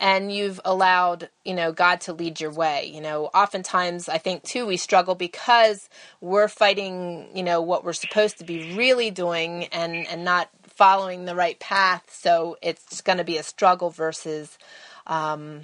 and 0.00 0.32
you've 0.32 0.60
allowed 0.64 1.28
you 1.44 1.54
know 1.54 1.72
god 1.72 2.00
to 2.00 2.12
lead 2.12 2.40
your 2.40 2.50
way 2.50 2.90
you 2.92 3.00
know 3.00 3.26
oftentimes 3.26 4.08
i 4.08 4.18
think 4.18 4.42
too 4.42 4.66
we 4.66 4.76
struggle 4.76 5.14
because 5.14 5.88
we're 6.20 6.48
fighting 6.48 7.28
you 7.34 7.42
know 7.42 7.60
what 7.60 7.84
we're 7.84 7.92
supposed 7.92 8.38
to 8.38 8.44
be 8.44 8.74
really 8.74 9.10
doing 9.10 9.64
and 9.66 10.06
and 10.08 10.24
not 10.24 10.50
following 10.74 11.24
the 11.24 11.34
right 11.34 11.58
path. 11.58 12.04
So 12.12 12.56
it's 12.60 13.00
going 13.00 13.18
to 13.18 13.24
be 13.24 13.38
a 13.38 13.42
struggle 13.42 13.90
versus 13.90 14.58
um, 15.06 15.62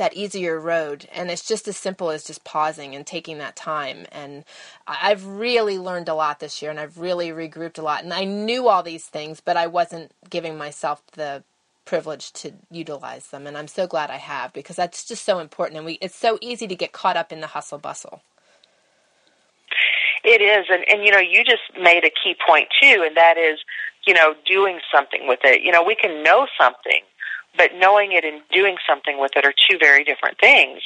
that 0.00 0.14
easier 0.14 0.58
road. 0.58 1.06
And 1.12 1.30
it's 1.30 1.46
just 1.46 1.68
as 1.68 1.76
simple 1.76 2.10
as 2.10 2.24
just 2.24 2.42
pausing 2.42 2.96
and 2.96 3.06
taking 3.06 3.38
that 3.38 3.54
time. 3.54 4.06
And 4.10 4.44
I've 4.86 5.24
really 5.24 5.78
learned 5.78 6.08
a 6.08 6.14
lot 6.14 6.40
this 6.40 6.60
year 6.60 6.70
and 6.70 6.80
I've 6.80 6.98
really 6.98 7.28
regrouped 7.28 7.78
a 7.78 7.82
lot. 7.82 8.02
And 8.02 8.12
I 8.12 8.24
knew 8.24 8.66
all 8.66 8.82
these 8.82 9.04
things, 9.04 9.40
but 9.40 9.58
I 9.58 9.66
wasn't 9.66 10.12
giving 10.28 10.56
myself 10.58 11.02
the 11.12 11.44
privilege 11.84 12.32
to 12.32 12.52
utilize 12.70 13.28
them 13.28 13.48
and 13.48 13.58
I'm 13.58 13.66
so 13.66 13.84
glad 13.84 14.10
I 14.10 14.18
have 14.18 14.52
because 14.52 14.76
that's 14.76 15.04
just 15.04 15.24
so 15.24 15.40
important 15.40 15.76
and 15.76 15.84
we 15.84 15.94
it's 15.94 16.14
so 16.14 16.38
easy 16.40 16.68
to 16.68 16.76
get 16.76 16.92
caught 16.92 17.16
up 17.16 17.32
in 17.32 17.40
the 17.40 17.48
hustle 17.48 17.78
bustle. 17.78 18.22
It 20.22 20.40
is 20.40 20.66
and 20.70 20.84
and 20.88 21.04
you 21.04 21.10
know 21.10 21.18
you 21.18 21.42
just 21.42 21.62
made 21.82 22.04
a 22.04 22.10
key 22.10 22.36
point 22.46 22.68
too 22.80 23.02
and 23.04 23.16
that 23.16 23.36
is 23.38 23.58
you 24.06 24.14
know, 24.14 24.34
doing 24.46 24.80
something 24.92 25.26
with 25.26 25.40
it. 25.44 25.62
You 25.62 25.72
know, 25.72 25.82
we 25.82 25.94
can 25.94 26.22
know 26.22 26.46
something, 26.58 27.02
but 27.56 27.70
knowing 27.76 28.12
it 28.12 28.24
and 28.24 28.42
doing 28.52 28.76
something 28.88 29.18
with 29.18 29.32
it 29.36 29.44
are 29.44 29.52
two 29.52 29.78
very 29.78 30.04
different 30.04 30.38
things. 30.38 30.80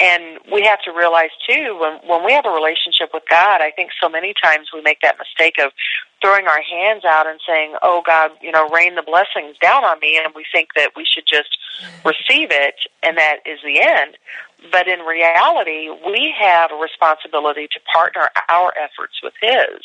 And 0.00 0.38
we 0.52 0.62
have 0.62 0.80
to 0.82 0.92
realize 0.92 1.30
too, 1.48 1.78
when 1.80 1.98
when 2.06 2.24
we 2.24 2.32
have 2.32 2.44
a 2.46 2.50
relationship 2.50 3.10
with 3.12 3.24
God, 3.28 3.60
I 3.60 3.70
think 3.70 3.90
so 4.00 4.08
many 4.08 4.34
times 4.42 4.68
we 4.72 4.82
make 4.82 5.00
that 5.02 5.16
mistake 5.18 5.56
of 5.58 5.72
throwing 6.20 6.46
our 6.46 6.62
hands 6.62 7.04
out 7.04 7.26
and 7.26 7.40
saying, 7.46 7.76
"Oh 7.82 8.02
God, 8.04 8.32
you 8.40 8.52
know, 8.52 8.68
rain 8.68 8.94
the 8.94 9.02
blessings 9.02 9.56
down 9.60 9.84
on 9.84 9.98
me," 10.00 10.20
and 10.22 10.34
we 10.34 10.44
think 10.52 10.68
that 10.76 10.92
we 10.96 11.04
should 11.04 11.24
just 11.26 11.56
receive 12.04 12.48
it 12.50 12.76
and 13.02 13.16
that 13.16 13.38
is 13.46 13.58
the 13.64 13.80
end. 13.80 14.16
But 14.70 14.86
in 14.88 15.00
reality, 15.00 15.88
we 15.90 16.32
have 16.38 16.70
a 16.70 16.76
responsibility 16.76 17.66
to 17.72 17.80
partner 17.92 18.30
our 18.48 18.72
efforts 18.78 19.20
with 19.22 19.34
His. 19.40 19.82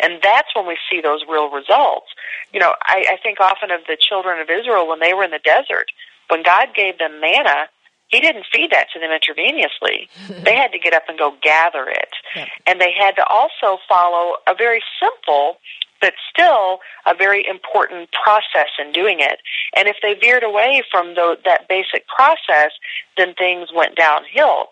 And 0.00 0.20
that's 0.22 0.48
when 0.54 0.66
we 0.66 0.76
see 0.90 1.00
those 1.00 1.22
real 1.28 1.50
results. 1.50 2.06
You 2.52 2.60
know, 2.60 2.74
I, 2.82 3.06
I 3.12 3.16
think 3.22 3.40
often 3.40 3.70
of 3.70 3.80
the 3.86 3.96
children 3.98 4.40
of 4.40 4.48
Israel 4.48 4.88
when 4.88 5.00
they 5.00 5.12
were 5.14 5.24
in 5.24 5.30
the 5.30 5.40
desert. 5.44 5.86
When 6.28 6.42
God 6.42 6.68
gave 6.74 6.98
them 6.98 7.20
manna, 7.20 7.68
He 8.08 8.20
didn't 8.20 8.46
feed 8.52 8.70
that 8.70 8.88
to 8.94 9.00
them 9.00 9.10
intravenously. 9.10 10.08
they 10.44 10.54
had 10.54 10.72
to 10.72 10.78
get 10.78 10.94
up 10.94 11.04
and 11.08 11.18
go 11.18 11.34
gather 11.42 11.88
it. 11.88 12.10
And 12.66 12.80
they 12.80 12.92
had 12.92 13.12
to 13.16 13.26
also 13.26 13.78
follow 13.88 14.36
a 14.46 14.54
very 14.54 14.82
simple 15.00 15.58
but 16.06 16.14
still 16.30 16.78
a 17.04 17.14
very 17.18 17.44
important 17.50 18.08
process 18.12 18.70
in 18.78 18.92
doing 18.92 19.18
it. 19.18 19.40
And 19.74 19.88
if 19.88 19.96
they 20.02 20.14
veered 20.14 20.44
away 20.44 20.84
from 20.88 21.14
the, 21.16 21.36
that 21.44 21.66
basic 21.68 22.06
process, 22.06 22.70
then 23.16 23.34
things 23.34 23.70
went 23.74 23.96
downhill. 23.96 24.70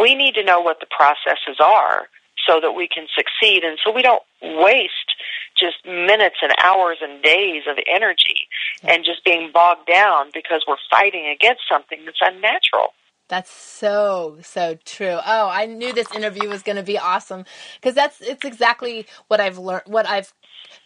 We 0.00 0.14
need 0.14 0.34
to 0.36 0.42
know 0.42 0.60
what 0.62 0.80
the 0.80 0.86
processes 0.88 1.60
are 1.62 2.08
so 2.48 2.60
that 2.62 2.72
we 2.72 2.88
can 2.88 3.06
succeed 3.14 3.62
and 3.62 3.78
so 3.84 3.92
we 3.92 4.00
don't 4.00 4.22
waste 4.40 5.12
just 5.58 5.84
minutes 5.84 6.36
and 6.40 6.52
hours 6.64 6.96
and 7.02 7.22
days 7.22 7.64
of 7.68 7.76
energy 7.86 8.48
and 8.82 9.04
just 9.04 9.22
being 9.22 9.50
bogged 9.52 9.86
down 9.86 10.30
because 10.32 10.64
we're 10.66 10.80
fighting 10.90 11.28
against 11.28 11.60
something 11.70 11.98
that's 12.06 12.22
unnatural. 12.22 12.94
That's 13.30 13.52
so 13.52 14.38
so 14.42 14.76
true. 14.86 15.18
Oh, 15.26 15.50
I 15.50 15.66
knew 15.66 15.94
this 15.94 16.12
interview 16.14 16.50
was 16.50 16.62
going 16.62 16.76
to 16.76 16.84
be 16.84 16.98
awesome 16.98 17.46
because 17.76 17.96
that's 17.96 18.20
it's 18.22 18.44
exactly 18.44 19.06
what 19.28 19.40
I've 19.40 19.58
learned 19.58 19.84
what 19.86 20.08
I've 20.08 20.34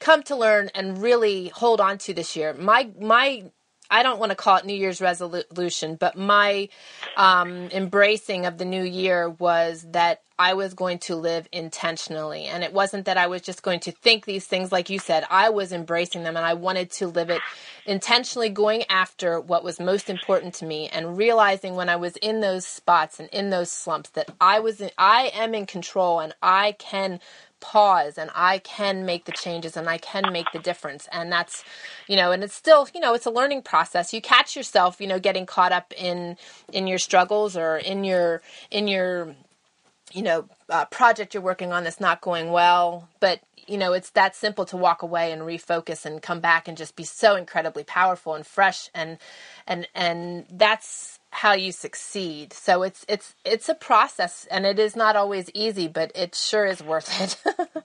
come 0.00 0.22
to 0.24 0.36
learn 0.36 0.70
and 0.76 1.02
really 1.02 1.48
hold 1.50 1.82
on 1.82 1.98
to 2.00 2.14
this 2.14 2.36
year. 2.36 2.54
My 2.54 2.90
my 3.00 3.44
I 3.90 4.02
don't 4.02 4.18
want 4.18 4.30
to 4.30 4.36
call 4.36 4.56
it 4.56 4.64
New 4.64 4.74
Year's 4.74 5.00
resolution, 5.00 5.96
but 5.96 6.16
my 6.16 6.68
um, 7.16 7.68
embracing 7.70 8.46
of 8.46 8.58
the 8.58 8.64
new 8.64 8.82
year 8.82 9.28
was 9.28 9.86
that 9.90 10.22
I 10.38 10.54
was 10.54 10.74
going 10.74 10.98
to 11.00 11.14
live 11.14 11.46
intentionally. 11.52 12.46
And 12.46 12.64
it 12.64 12.72
wasn't 12.72 13.04
that 13.04 13.16
I 13.16 13.28
was 13.28 13.40
just 13.42 13.62
going 13.62 13.80
to 13.80 13.92
think 13.92 14.24
these 14.24 14.46
things, 14.46 14.72
like 14.72 14.90
you 14.90 14.98
said. 14.98 15.24
I 15.30 15.50
was 15.50 15.72
embracing 15.72 16.24
them 16.24 16.36
and 16.36 16.44
I 16.44 16.54
wanted 16.54 16.90
to 16.92 17.06
live 17.06 17.30
it 17.30 17.40
intentionally, 17.86 18.48
going 18.48 18.84
after 18.88 19.38
what 19.38 19.62
was 19.62 19.78
most 19.78 20.10
important 20.10 20.54
to 20.54 20.64
me 20.64 20.88
and 20.88 21.16
realizing 21.16 21.76
when 21.76 21.88
I 21.88 21.96
was 21.96 22.16
in 22.16 22.40
those 22.40 22.66
spots 22.66 23.20
and 23.20 23.28
in 23.28 23.50
those 23.50 23.70
slumps 23.70 24.10
that 24.10 24.30
I 24.40 24.58
was, 24.58 24.80
in, 24.80 24.90
I 24.98 25.30
am 25.34 25.54
in 25.54 25.66
control 25.66 26.18
and 26.18 26.34
I 26.42 26.72
can 26.72 27.20
pause 27.60 28.18
and 28.18 28.30
I 28.34 28.58
can 28.58 29.06
make 29.06 29.24
the 29.24 29.32
changes 29.32 29.76
and 29.76 29.88
I 29.88 29.98
can 29.98 30.32
make 30.32 30.52
the 30.52 30.58
difference. 30.58 31.08
And 31.12 31.32
that's, 31.32 31.64
you 32.06 32.16
know, 32.16 32.32
and 32.32 32.44
it's 32.44 32.54
still, 32.54 32.88
you 32.94 33.00
know, 33.00 33.14
it's 33.14 33.26
a 33.26 33.30
learning 33.30 33.62
process. 33.62 34.12
You 34.12 34.20
catch 34.20 34.56
yourself, 34.56 35.00
you 35.00 35.06
know, 35.06 35.18
getting 35.18 35.46
caught 35.46 35.72
up 35.72 35.92
in 35.96 36.36
in 36.72 36.86
your 36.86 36.98
struggles 36.98 37.56
or 37.56 37.76
in 37.78 38.04
your 38.04 38.42
in 38.70 38.88
your 38.88 39.34
you 40.12 40.22
know, 40.22 40.46
uh, 40.70 40.84
project 40.86 41.34
you're 41.34 41.42
working 41.42 41.72
on 41.72 41.84
that's 41.84 42.00
not 42.00 42.20
going 42.20 42.50
well, 42.52 43.08
but 43.20 43.40
you 43.66 43.78
know, 43.78 43.92
it's 43.94 44.10
that 44.10 44.36
simple 44.36 44.64
to 44.66 44.76
walk 44.76 45.02
away 45.02 45.32
and 45.32 45.42
refocus 45.42 46.04
and 46.04 46.22
come 46.22 46.40
back 46.40 46.68
and 46.68 46.76
just 46.76 46.96
be 46.96 47.04
so 47.04 47.34
incredibly 47.34 47.82
powerful 47.82 48.34
and 48.34 48.46
fresh 48.46 48.90
and 48.94 49.18
and 49.66 49.88
and 49.94 50.46
that's 50.50 51.18
how 51.34 51.52
you 51.54 51.72
succeed. 51.72 52.52
So 52.52 52.84
it's 52.84 53.04
it's 53.08 53.34
it's 53.44 53.68
a 53.68 53.74
process 53.74 54.46
and 54.50 54.64
it 54.66 54.78
is 54.78 54.96
not 54.96 55.16
always 55.16 55.50
easy, 55.54 55.88
but 55.88 56.12
it 56.14 56.34
sure 56.34 56.66
is 56.66 56.82
worth 56.82 57.10
it. 57.20 57.84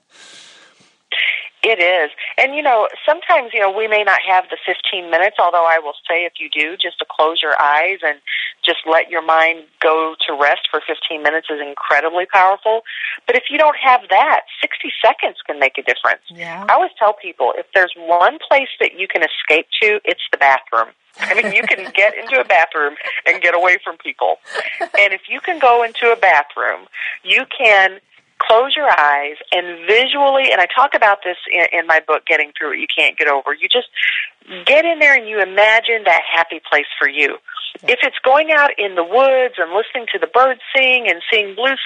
it 1.62 1.78
is. 1.80 2.10
And 2.38 2.54
you 2.54 2.62
know, 2.62 2.88
sometimes, 3.06 3.50
you 3.52 3.60
know, 3.60 3.70
we 3.70 3.88
may 3.88 4.02
not 4.02 4.20
have 4.26 4.44
the 4.50 4.58
15 4.64 5.10
minutes, 5.10 5.36
although 5.38 5.66
I 5.66 5.78
will 5.78 5.94
say 6.08 6.24
if 6.24 6.34
you 6.38 6.48
do, 6.48 6.76
just 6.76 6.98
to 6.98 7.06
close 7.08 7.42
your 7.42 7.60
eyes 7.60 7.98
and 8.02 8.18
just 8.64 8.80
let 8.86 9.10
your 9.10 9.22
mind 9.22 9.64
go 9.80 10.14
to 10.26 10.34
rest 10.34 10.68
for 10.70 10.80
15 10.86 11.22
minutes 11.22 11.48
is 11.50 11.60
incredibly 11.60 12.26
powerful. 12.26 12.82
But 13.26 13.36
if 13.36 13.44
you 13.50 13.58
don't 13.58 13.76
have 13.82 14.02
that, 14.10 14.42
60 14.60 14.92
seconds 15.04 15.36
can 15.46 15.58
make 15.58 15.78
a 15.78 15.82
difference. 15.82 16.22
Yeah. 16.28 16.66
I 16.68 16.74
always 16.74 16.92
tell 16.98 17.14
people 17.14 17.52
if 17.56 17.66
there's 17.74 17.92
one 17.96 18.38
place 18.46 18.68
that 18.80 18.98
you 18.98 19.08
can 19.08 19.22
escape 19.22 19.66
to, 19.82 20.00
it's 20.04 20.22
the 20.32 20.38
bathroom. 20.38 20.94
I 21.18 21.34
mean, 21.34 21.52
you 21.52 21.62
can 21.62 21.90
get 21.94 22.16
into 22.16 22.40
a 22.40 22.44
bathroom 22.44 22.94
and 23.26 23.42
get 23.42 23.54
away 23.54 23.78
from 23.82 23.96
people. 23.98 24.36
And 24.80 25.12
if 25.12 25.22
you 25.28 25.40
can 25.40 25.58
go 25.58 25.82
into 25.82 26.10
a 26.12 26.16
bathroom, 26.16 26.86
you 27.24 27.44
can 27.56 28.00
close 28.50 28.74
your 28.74 28.90
eyes 28.90 29.36
and 29.52 29.86
visually, 29.86 30.50
and 30.50 30.60
I 30.60 30.66
talk 30.66 30.94
about 30.94 31.18
this 31.22 31.36
in, 31.52 31.80
in 31.80 31.86
my 31.86 32.00
book, 32.00 32.26
Getting 32.26 32.50
Through 32.58 32.70
What 32.70 32.78
You 32.78 32.88
Can't 32.90 33.16
Get 33.16 33.28
Over, 33.28 33.54
you 33.54 33.68
just 33.68 33.86
get 34.66 34.84
in 34.84 34.98
there 34.98 35.14
and 35.14 35.28
you 35.28 35.40
imagine 35.40 36.02
that 36.04 36.22
happy 36.26 36.60
place 36.68 36.90
for 36.98 37.08
you. 37.08 37.38
If 37.84 38.00
it's 38.02 38.18
going 38.24 38.50
out 38.50 38.70
in 38.76 38.96
the 38.96 39.04
woods 39.04 39.54
and 39.58 39.70
listening 39.70 40.06
to 40.12 40.18
the 40.18 40.26
birds 40.26 40.60
sing 40.74 41.06
and 41.08 41.22
seeing 41.30 41.54
blue 41.54 41.78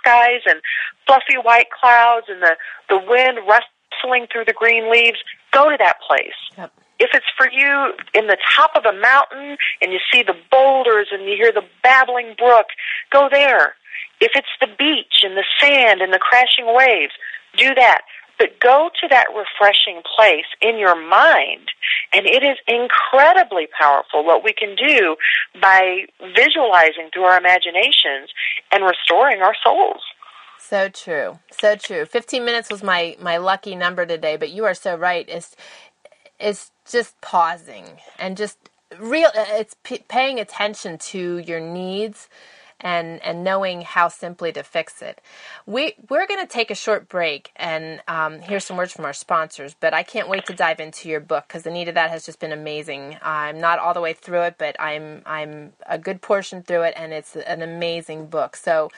skies 0.00 0.40
and 0.46 0.62
fluffy 1.06 1.36
white 1.42 1.68
clouds 1.70 2.26
and 2.30 2.40
the, 2.40 2.56
the 2.88 2.96
wind 2.96 3.38
rustling 3.46 4.26
through 4.32 4.46
the 4.46 4.54
green 4.54 4.90
leaves, 4.90 5.18
go 5.52 5.68
to 5.68 5.76
that 5.78 5.96
place. 6.00 6.38
Yep 6.56 6.72
if 6.98 7.10
it's 7.12 7.26
for 7.36 7.46
you 7.52 7.92
in 8.14 8.26
the 8.26 8.38
top 8.56 8.70
of 8.74 8.86
a 8.86 8.98
mountain 8.98 9.58
and 9.82 9.92
you 9.92 9.98
see 10.10 10.22
the 10.22 10.34
boulders 10.50 11.08
and 11.12 11.24
you 11.24 11.36
hear 11.36 11.52
the 11.52 11.64
babbling 11.82 12.34
brook, 12.38 12.66
go 13.12 13.28
there. 13.30 13.74
If 14.20 14.32
it's 14.34 14.48
the 14.60 14.68
beach 14.78 15.22
and 15.22 15.36
the 15.36 15.44
sand 15.60 16.00
and 16.00 16.12
the 16.12 16.18
crashing 16.18 16.66
waves, 16.74 17.12
do 17.56 17.74
that. 17.74 18.02
But 18.38 18.60
go 18.60 18.90
to 19.00 19.08
that 19.08 19.28
refreshing 19.34 20.02
place 20.14 20.44
in 20.60 20.78
your 20.78 20.94
mind, 20.94 21.68
and 22.12 22.26
it 22.26 22.42
is 22.42 22.58
incredibly 22.68 23.66
powerful 23.78 24.24
what 24.24 24.44
we 24.44 24.52
can 24.52 24.76
do 24.76 25.16
by 25.60 26.04
visualizing 26.36 27.08
through 27.12 27.24
our 27.24 27.38
imaginations 27.38 28.28
and 28.72 28.84
restoring 28.84 29.40
our 29.40 29.54
souls. 29.64 30.02
So 30.58 30.88
true. 30.90 31.38
So 31.50 31.76
true. 31.76 32.04
15 32.04 32.44
minutes 32.44 32.70
was 32.70 32.82
my 32.82 33.16
my 33.20 33.38
lucky 33.38 33.74
number 33.74 34.04
today, 34.04 34.36
but 34.36 34.50
you 34.50 34.64
are 34.64 34.74
so 34.74 34.96
right. 34.96 35.26
It's 35.28 35.56
it's 36.38 36.72
just 36.90 37.18
pausing 37.20 37.84
and 38.18 38.36
just 38.36 38.58
real 38.98 39.30
it's 39.34 39.76
p- 39.82 40.04
paying 40.08 40.38
attention 40.38 40.98
to 40.98 41.38
your 41.38 41.60
needs 41.60 42.28
and 42.80 43.22
and 43.24 43.42
knowing 43.44 43.82
how 43.82 44.08
simply 44.08 44.52
to 44.52 44.62
fix 44.62 45.02
it. 45.02 45.20
We 45.66 45.94
we're 46.08 46.26
going 46.26 46.40
to 46.40 46.52
take 46.52 46.70
a 46.70 46.74
short 46.74 47.08
break 47.08 47.52
and 47.56 48.00
um, 48.08 48.40
hear 48.42 48.60
some 48.60 48.76
words 48.76 48.92
from 48.92 49.04
our 49.04 49.12
sponsors. 49.12 49.74
But 49.78 49.94
I 49.94 50.02
can't 50.02 50.28
wait 50.28 50.46
to 50.46 50.54
dive 50.54 50.80
into 50.80 51.08
your 51.08 51.20
book 51.20 51.44
because 51.48 51.62
the 51.62 51.70
need 51.70 51.88
of 51.88 51.94
that 51.94 52.10
has 52.10 52.26
just 52.26 52.40
been 52.40 52.52
amazing. 52.52 53.18
I'm 53.22 53.60
not 53.60 53.78
all 53.78 53.94
the 53.94 54.00
way 54.00 54.12
through 54.12 54.42
it, 54.42 54.56
but 54.58 54.76
I'm 54.80 55.22
I'm 55.26 55.72
a 55.86 55.98
good 55.98 56.20
portion 56.22 56.62
through 56.62 56.82
it, 56.82 56.94
and 56.96 57.12
it's 57.12 57.36
an 57.36 57.62
amazing 57.62 58.26
book. 58.26 58.56
So 58.56 58.90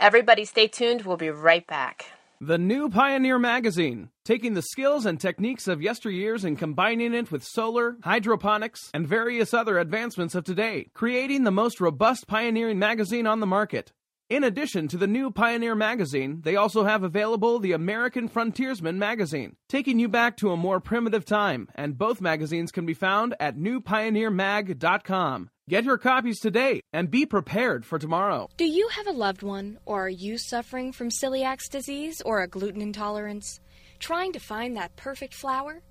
everybody, 0.00 0.44
stay 0.44 0.68
tuned. 0.68 1.02
We'll 1.02 1.16
be 1.16 1.30
right 1.30 1.66
back. 1.66 2.06
The 2.40 2.58
New 2.58 2.90
Pioneer 2.90 3.38
Magazine, 3.38 4.10
taking 4.24 4.54
the 4.54 4.62
skills 4.62 5.06
and 5.06 5.20
techniques 5.20 5.68
of 5.68 5.78
yesteryears 5.78 6.44
and 6.44 6.58
combining 6.58 7.14
it 7.14 7.30
with 7.30 7.44
solar, 7.44 7.96
hydroponics, 8.02 8.90
and 8.92 9.06
various 9.06 9.54
other 9.54 9.78
advancements 9.78 10.34
of 10.34 10.42
today, 10.42 10.88
creating 10.94 11.44
the 11.44 11.52
most 11.52 11.80
robust 11.80 12.26
pioneering 12.26 12.78
magazine 12.78 13.28
on 13.28 13.38
the 13.38 13.46
market. 13.46 13.92
In 14.30 14.42
addition 14.42 14.88
to 14.88 14.96
the 14.96 15.06
new 15.06 15.30
Pioneer 15.30 15.74
magazine, 15.74 16.40
they 16.44 16.56
also 16.56 16.84
have 16.84 17.02
available 17.02 17.58
the 17.58 17.72
American 17.72 18.26
Frontiersman 18.26 18.98
magazine, 18.98 19.56
taking 19.68 19.98
you 19.98 20.08
back 20.08 20.38
to 20.38 20.50
a 20.50 20.56
more 20.56 20.80
primitive 20.80 21.26
time, 21.26 21.68
and 21.74 21.98
both 21.98 22.22
magazines 22.22 22.72
can 22.72 22.86
be 22.86 22.94
found 22.94 23.34
at 23.38 23.58
newpioneermag.com. 23.58 25.50
Get 25.68 25.84
your 25.84 25.98
copies 25.98 26.40
today 26.40 26.80
and 26.90 27.10
be 27.10 27.26
prepared 27.26 27.84
for 27.84 27.98
tomorrow. 27.98 28.48
Do 28.56 28.64
you 28.64 28.88
have 28.88 29.06
a 29.06 29.12
loved 29.12 29.42
one, 29.42 29.78
or 29.84 30.06
are 30.06 30.08
you 30.08 30.38
suffering 30.38 30.92
from 30.92 31.10
celiac 31.10 31.68
disease 31.68 32.22
or 32.22 32.40
a 32.40 32.48
gluten 32.48 32.80
intolerance? 32.80 33.60
Trying 33.98 34.32
to 34.32 34.40
find 34.40 34.74
that 34.78 34.96
perfect 34.96 35.34
flour? 35.34 35.82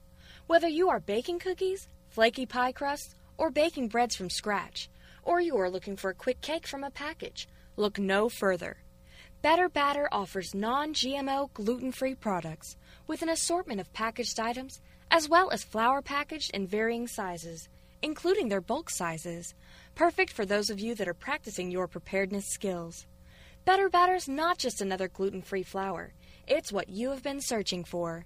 Whether 0.48 0.70
you 0.70 0.90
are 0.90 1.00
baking 1.00 1.38
cookies, 1.38 1.88
flaky 2.10 2.48
pie 2.48 2.72
crusts, 2.72 3.14
or 3.38 3.52
baking 3.52 3.90
breads 3.90 4.16
from 4.16 4.32
scratch, 4.32 4.90
or 5.22 5.40
you 5.40 5.56
are 5.58 5.70
looking 5.70 5.96
for 5.96 6.10
a 6.10 6.16
quick 6.16 6.42
cake 6.42 6.66
from 6.66 6.84
a 6.84 6.90
package, 6.90 7.48
look 7.76 8.00
no 8.00 8.30
further. 8.30 8.78
Better 9.42 9.70
Batter 9.70 10.08
offers 10.12 10.56
non 10.56 10.94
GMO 10.94 11.52
gluten 11.54 11.92
free 11.92 12.16
products 12.16 12.78
with 13.08 13.22
an 13.22 13.30
assortment 13.30 13.82
of 13.82 13.94
packaged 13.94 14.40
items 14.40 14.82
as 15.12 15.30
well 15.30 15.52
as 15.52 15.64
flour 15.64 16.02
packaged 16.02 16.52
in 16.54 16.66
varying 16.66 17.08
sizes 17.08 17.70
including 18.04 18.50
their 18.50 18.62
bulk 18.62 18.90
sizes, 18.90 19.56
perfect 19.96 20.32
for 20.32 20.46
those 20.46 20.70
of 20.70 20.80
you 20.80 20.94
that 20.94 21.08
are 21.08 21.14
practicing 21.14 21.72
your 21.72 21.88
preparedness 21.88 22.46
skills. 22.46 23.08
Better 23.66 23.90
Batter's 23.90 24.28
not 24.28 24.58
just 24.58 24.82
another 24.82 25.08
gluten 25.08 25.42
free 25.42 25.64
flour, 25.64 26.14
it's 26.46 26.72
what 26.72 26.90
you 26.90 27.10
have 27.12 27.24
been 27.24 27.40
searching 27.40 27.86
for. 27.86 28.26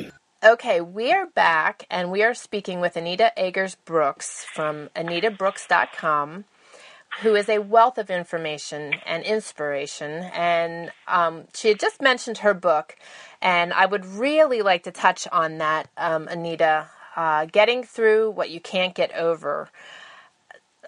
Okay, 0.43 0.81
we 0.81 1.11
are 1.11 1.27
back 1.27 1.85
and 1.91 2.09
we 2.09 2.23
are 2.23 2.33
speaking 2.33 2.81
with 2.81 2.97
Anita 2.97 3.31
Agers 3.37 3.75
Brooks 3.75 4.43
from 4.43 4.89
anitabrooks.com, 4.95 6.45
who 7.21 7.35
is 7.35 7.47
a 7.47 7.59
wealth 7.59 7.99
of 7.99 8.09
information 8.09 8.95
and 9.05 9.23
inspiration. 9.23 10.23
And 10.33 10.91
um, 11.07 11.43
she 11.53 11.67
had 11.67 11.79
just 11.79 12.01
mentioned 12.01 12.39
her 12.39 12.55
book, 12.55 12.95
and 13.39 13.71
I 13.71 13.85
would 13.85 14.03
really 14.03 14.63
like 14.63 14.81
to 14.85 14.91
touch 14.91 15.27
on 15.31 15.59
that, 15.59 15.89
um, 15.95 16.27
Anita. 16.27 16.87
Uh, 17.15 17.45
getting 17.45 17.83
through 17.83 18.31
what 18.31 18.49
you 18.49 18.59
can't 18.59 18.95
get 18.95 19.13
over. 19.13 19.69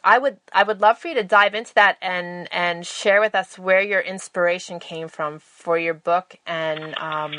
I 0.04 0.18
would 0.18 0.38
I 0.52 0.64
would 0.64 0.82
love 0.82 0.98
for 0.98 1.10
you 1.10 1.16
to 1.16 1.24
dive 1.24 1.54
into 1.54 1.76
that 1.76 1.98
and 2.02 2.52
and 2.52 2.88
share 2.88 3.22
with 3.22 3.36
us 3.36 3.60
where 3.60 3.82
your 3.82 4.02
inspiration 4.02 4.80
came 4.80 5.10
from 5.10 5.38
for 5.38 5.78
your 5.78 5.94
book 5.94 6.38
and 6.48 6.98
um, 6.98 7.34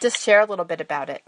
just 0.00 0.22
share 0.22 0.40
a 0.40 0.46
little 0.46 0.64
bit 0.64 0.80
about 0.80 1.10
it. 1.10 1.24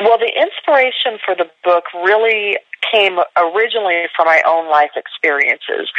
Well, 0.00 0.18
the 0.18 0.32
inspiration 0.34 1.18
for 1.24 1.34
the 1.36 1.46
book 1.62 1.84
really 1.94 2.58
came 2.92 3.18
originally 3.36 4.06
from 4.14 4.26
my 4.26 4.42
own 4.46 4.68
life 4.70 4.90
experiences. 4.96 5.90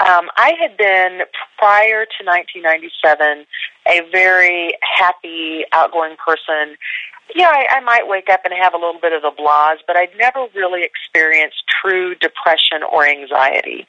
Um, 0.00 0.28
I 0.36 0.54
had 0.60 0.76
been, 0.76 1.26
prior 1.58 2.06
to 2.06 2.20
1997, 2.24 3.44
a 3.88 4.00
very 4.10 4.78
happy, 4.80 5.64
outgoing 5.72 6.16
person. 6.24 6.76
Yeah, 7.34 7.50
I, 7.50 7.78
I 7.78 7.80
might 7.80 8.08
wake 8.08 8.28
up 8.30 8.40
and 8.44 8.54
have 8.54 8.74
a 8.74 8.78
little 8.78 9.00
bit 9.00 9.12
of 9.12 9.22
the 9.22 9.30
blahs, 9.30 9.78
but 9.86 9.96
I'd 9.96 10.16
never 10.18 10.46
really 10.54 10.82
experienced 10.84 11.62
true 11.82 12.14
depression 12.14 12.82
or 12.90 13.06
anxiety. 13.06 13.86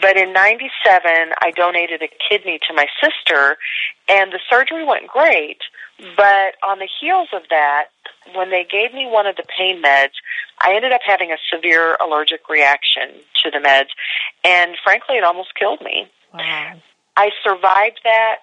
But 0.00 0.16
in 0.16 0.32
97, 0.32 0.70
I 1.40 1.50
donated 1.52 2.02
a 2.02 2.08
kidney 2.28 2.58
to 2.68 2.74
my 2.74 2.86
sister, 3.00 3.56
and 4.08 4.32
the 4.32 4.40
surgery 4.50 4.84
went 4.84 5.08
great. 5.08 5.58
But 6.16 6.56
on 6.62 6.78
the 6.78 6.88
heels 7.00 7.28
of 7.32 7.42
that, 7.50 7.86
when 8.34 8.50
they 8.50 8.66
gave 8.70 8.92
me 8.92 9.06
one 9.06 9.26
of 9.26 9.36
the 9.36 9.44
pain 9.56 9.82
meds, 9.82 10.12
I 10.60 10.74
ended 10.74 10.92
up 10.92 11.00
having 11.06 11.32
a 11.32 11.36
severe 11.52 11.96
allergic 12.02 12.48
reaction 12.48 13.20
to 13.42 13.50
the 13.50 13.58
meds, 13.58 13.90
and 14.44 14.76
frankly, 14.82 15.16
it 15.16 15.24
almost 15.24 15.54
killed 15.58 15.80
me. 15.80 16.06
Wow. 16.34 16.74
I 17.16 17.30
survived 17.42 18.00
that, 18.04 18.42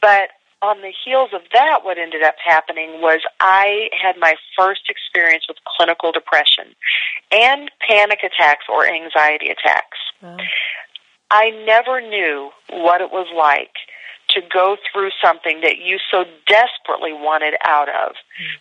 but 0.00 0.30
on 0.60 0.80
the 0.80 0.92
heels 1.04 1.30
of 1.32 1.42
that, 1.52 1.80
what 1.82 1.98
ended 1.98 2.22
up 2.22 2.36
happening 2.44 3.00
was 3.00 3.20
I 3.40 3.88
had 4.00 4.16
my 4.18 4.34
first 4.56 4.82
experience 4.88 5.44
with 5.48 5.58
clinical 5.76 6.12
depression 6.12 6.74
and 7.30 7.70
panic 7.86 8.20
attacks 8.22 8.66
or 8.68 8.86
anxiety 8.86 9.50
attacks. 9.50 9.98
Wow. 10.22 10.36
I 11.30 11.50
never 11.66 12.00
knew 12.00 12.50
what 12.70 13.00
it 13.00 13.10
was 13.10 13.26
like 13.36 13.72
to 14.34 14.40
go 14.52 14.76
through 14.90 15.10
something 15.22 15.60
that 15.62 15.78
you 15.78 15.98
so 16.10 16.24
desperately 16.46 17.12
wanted 17.12 17.54
out 17.64 17.88
of, 17.88 18.14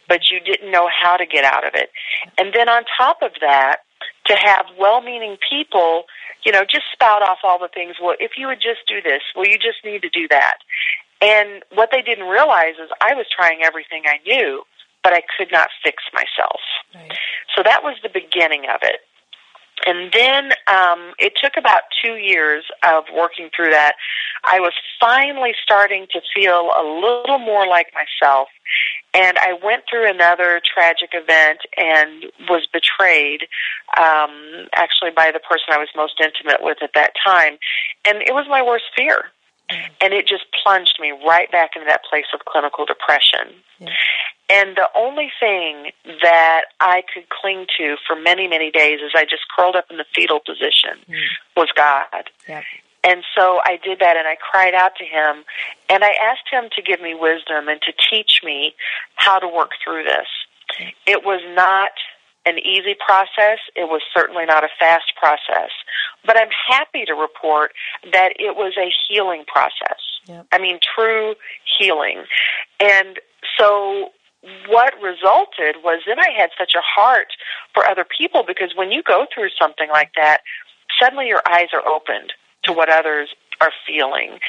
but 0.07 0.29
you 0.29 0.39
didn't 0.39 0.71
know 0.71 0.89
how 0.89 1.17
to 1.17 1.25
get 1.25 1.43
out 1.43 1.65
of 1.65 1.73
it. 1.75 1.89
And 2.37 2.53
then 2.53 2.69
on 2.69 2.83
top 2.97 3.21
of 3.21 3.31
that, 3.41 3.77
to 4.25 4.35
have 4.35 4.65
well-meaning 4.79 5.37
people, 5.49 6.03
you 6.45 6.51
know, 6.51 6.61
just 6.61 6.85
spout 6.91 7.21
off 7.21 7.39
all 7.43 7.59
the 7.59 7.69
things. 7.73 7.95
Well, 8.01 8.15
if 8.19 8.31
you 8.37 8.47
would 8.47 8.61
just 8.61 8.87
do 8.87 9.01
this, 9.01 9.21
well, 9.35 9.45
you 9.45 9.57
just 9.57 9.83
need 9.83 10.01
to 10.01 10.09
do 10.09 10.27
that. 10.29 10.57
And 11.21 11.63
what 11.73 11.89
they 11.91 12.01
didn't 12.01 12.27
realize 12.27 12.75
is 12.81 12.89
I 13.01 13.13
was 13.13 13.25
trying 13.35 13.61
everything 13.63 14.03
I 14.05 14.17
knew, 14.25 14.63
but 15.03 15.13
I 15.13 15.21
could 15.37 15.51
not 15.51 15.69
fix 15.83 16.03
myself. 16.13 16.59
Right. 16.95 17.17
So 17.55 17.63
that 17.63 17.83
was 17.83 17.97
the 18.01 18.09
beginning 18.09 18.65
of 18.73 18.81
it. 18.81 19.01
And 19.85 20.11
then 20.11 20.51
um, 20.67 21.13
it 21.17 21.33
took 21.41 21.53
about 21.57 21.81
two 22.03 22.15
years 22.15 22.65
of 22.83 23.05
working 23.15 23.49
through 23.55 23.71
that. 23.71 23.93
I 24.43 24.59
was 24.59 24.73
finally 24.99 25.53
starting 25.63 26.07
to 26.11 26.21
feel 26.33 26.69
a 26.75 26.83
little 26.83 27.39
more 27.39 27.67
like 27.67 27.87
myself. 27.93 28.49
And 29.13 29.37
I 29.37 29.53
went 29.61 29.83
through 29.89 30.09
another 30.09 30.61
tragic 30.63 31.09
event 31.13 31.59
and 31.77 32.25
was 32.49 32.65
betrayed, 32.71 33.47
um, 33.97 34.67
actually 34.73 35.11
by 35.11 35.31
the 35.31 35.39
person 35.39 35.65
I 35.69 35.77
was 35.77 35.89
most 35.95 36.19
intimate 36.21 36.61
with 36.63 36.77
at 36.81 36.91
that 36.93 37.11
time. 37.23 37.57
And 38.07 38.21
it 38.21 38.33
was 38.33 38.45
my 38.49 38.61
worst 38.61 38.85
fear. 38.95 39.31
And 40.01 40.13
it 40.13 40.27
just 40.27 40.43
plunged 40.63 40.97
me 40.99 41.13
right 41.25 41.49
back 41.49 41.71
into 41.75 41.85
that 41.87 42.03
place 42.03 42.25
of 42.33 42.41
clinical 42.43 42.85
depression. 42.85 43.55
And 44.49 44.75
the 44.75 44.89
only 44.97 45.31
thing 45.39 45.91
that 46.21 46.63
I 46.81 47.03
could 47.13 47.29
cling 47.29 47.67
to 47.77 47.95
for 48.05 48.17
many, 48.17 48.49
many 48.49 48.69
days 48.69 48.99
as 49.03 49.11
I 49.15 49.23
just 49.23 49.43
curled 49.55 49.77
up 49.77 49.85
in 49.89 49.95
the 49.95 50.05
fetal 50.13 50.41
position 50.41 50.99
Mm. 51.07 51.23
was 51.55 51.69
God. 51.73 52.29
Yep. 52.49 52.63
And 53.03 53.23
so 53.35 53.59
I 53.65 53.79
did 53.83 53.99
that 53.99 54.15
and 54.17 54.27
I 54.27 54.35
cried 54.35 54.73
out 54.73 54.95
to 54.97 55.05
him 55.05 55.43
and 55.89 56.03
I 56.03 56.11
asked 56.21 56.47
him 56.51 56.69
to 56.75 56.81
give 56.81 57.01
me 57.01 57.15
wisdom 57.15 57.67
and 57.67 57.81
to 57.81 57.93
teach 58.09 58.41
me 58.43 58.75
how 59.15 59.39
to 59.39 59.47
work 59.47 59.71
through 59.83 60.03
this. 60.03 60.27
It 61.05 61.23
was 61.23 61.41
not 61.55 61.91
an 62.45 62.57
easy 62.59 62.95
process. 63.05 63.59
It 63.75 63.89
was 63.89 64.01
certainly 64.13 64.45
not 64.45 64.63
a 64.63 64.69
fast 64.79 65.13
process. 65.15 65.71
But 66.25 66.37
I'm 66.37 66.49
happy 66.67 67.05
to 67.05 67.13
report 67.13 67.71
that 68.11 68.33
it 68.39 68.55
was 68.55 68.73
a 68.77 68.91
healing 69.07 69.43
process. 69.47 69.99
Yep. 70.27 70.47
I 70.51 70.59
mean, 70.59 70.79
true 70.95 71.35
healing. 71.77 72.23
And 72.79 73.19
so 73.57 74.09
what 74.67 74.93
resulted 75.01 75.83
was 75.83 76.01
then 76.07 76.19
I 76.19 76.29
had 76.35 76.49
such 76.57 76.73
a 76.75 76.81
heart 76.81 77.27
for 77.73 77.85
other 77.85 78.05
people 78.05 78.43
because 78.47 78.73
when 78.75 78.91
you 78.91 79.03
go 79.03 79.25
through 79.33 79.49
something 79.59 79.89
like 79.89 80.11
that, 80.15 80.41
suddenly 80.99 81.27
your 81.27 81.41
eyes 81.47 81.69
are 81.73 81.87
opened 81.87 82.33
to 82.63 82.73
what 82.73 82.89
others 82.89 83.29
are 83.59 83.71
feeling. 83.85 84.39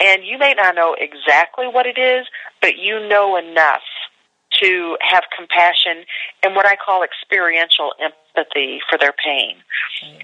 And 0.00 0.24
you 0.24 0.38
may 0.38 0.54
not 0.54 0.74
know 0.74 0.96
exactly 0.98 1.66
what 1.66 1.86
it 1.86 1.98
is, 1.98 2.26
but 2.60 2.76
you 2.78 3.06
know 3.08 3.36
enough 3.36 3.82
to 4.60 4.96
have 5.00 5.24
compassion 5.36 6.04
and 6.42 6.54
what 6.54 6.66
I 6.66 6.76
call 6.76 7.02
experiential 7.02 7.92
empathy 8.00 8.80
for 8.88 8.98
their 8.98 9.12
pain. 9.12 9.56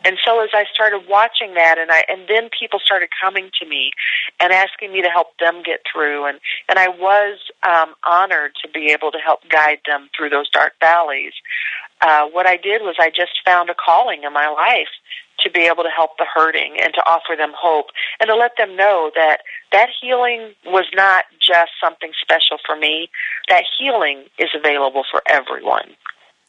And 0.04 0.18
so 0.24 0.42
as 0.42 0.50
I 0.52 0.64
started 0.72 1.02
watching 1.08 1.54
that 1.54 1.78
and 1.78 1.90
I 1.90 2.04
and 2.08 2.28
then 2.28 2.50
people 2.58 2.78
started 2.78 3.08
coming 3.20 3.50
to 3.60 3.66
me 3.66 3.92
and 4.40 4.52
asking 4.52 4.92
me 4.92 5.02
to 5.02 5.08
help 5.08 5.28
them 5.38 5.62
get 5.64 5.80
through 5.90 6.26
and 6.26 6.40
and 6.68 6.78
I 6.78 6.88
was 6.88 7.38
um 7.62 7.94
honored 8.04 8.52
to 8.62 8.68
be 8.68 8.90
able 8.92 9.10
to 9.12 9.18
help 9.18 9.40
guide 9.48 9.80
them 9.86 10.08
through 10.16 10.30
those 10.30 10.50
dark 10.50 10.74
valleys. 10.80 11.32
Uh 12.00 12.26
what 12.26 12.46
I 12.46 12.56
did 12.56 12.82
was 12.82 12.96
I 12.98 13.10
just 13.10 13.40
found 13.44 13.70
a 13.70 13.74
calling 13.74 14.24
in 14.24 14.32
my 14.32 14.48
life 14.48 14.92
to 15.40 15.50
be 15.50 15.60
able 15.60 15.82
to 15.82 15.90
help 15.90 16.18
the 16.18 16.26
hurting 16.32 16.76
and 16.80 16.92
to 16.94 17.00
offer 17.06 17.36
them 17.36 17.52
hope 17.56 17.86
and 18.20 18.28
to 18.28 18.34
let 18.34 18.52
them 18.56 18.76
know 18.76 19.10
that 19.14 19.40
that 19.72 19.88
healing 20.00 20.54
was 20.66 20.86
not 20.94 21.24
just 21.40 21.72
something 21.82 22.12
special 22.20 22.58
for 22.64 22.76
me. 22.76 23.10
That 23.48 23.64
healing 23.78 24.24
is 24.38 24.48
available 24.54 25.04
for 25.10 25.22
everyone. 25.26 25.96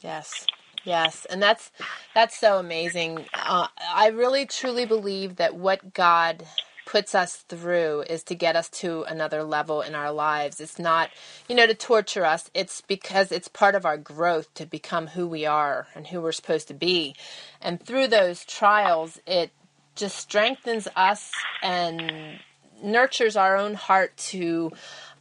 Yes. 0.02 0.48
Yes, 0.86 1.26
and 1.26 1.44
that's 1.44 1.72
that's 2.16 2.38
so 2.38 2.58
amazing. 2.58 3.26
Uh, 3.34 3.68
I 3.94 4.08
really 4.08 4.46
truly 4.46 4.86
believe 4.86 5.36
that 5.36 5.56
what 5.56 5.94
God 5.94 6.46
puts 6.90 7.14
us 7.14 7.36
through 7.48 8.04
is 8.10 8.24
to 8.24 8.34
get 8.34 8.56
us 8.56 8.68
to 8.68 9.04
another 9.04 9.44
level 9.44 9.82
in 9.82 9.94
our 9.94 10.12
lives. 10.12 10.60
It's 10.60 10.80
not, 10.80 11.12
you 11.48 11.56
know, 11.56 11.68
to 11.68 11.76
torture 11.76 12.26
us. 12.26 12.50
It's 12.56 12.82
because 12.82 13.32
it's 13.32 13.48
part 13.48 13.76
of 13.76 13.86
our 13.86 13.98
growth 13.98 14.52
to 14.56 14.66
become 14.66 15.06
who 15.06 15.28
we 15.28 15.46
are 15.46 15.86
and 15.94 16.08
who 16.08 16.20
we're 16.20 16.32
supposed 16.32 16.68
to 16.70 16.74
be. 16.74 17.14
And 17.62 17.84
through 17.84 18.08
those 18.08 18.46
trials, 18.46 19.20
it 19.26 19.52
just 19.96 20.18
strengthens 20.18 20.88
us 20.96 21.32
and 21.62 22.40
nurtures 22.82 23.36
our 23.36 23.58
own 23.58 23.74
heart 23.74 24.16
to 24.16 24.72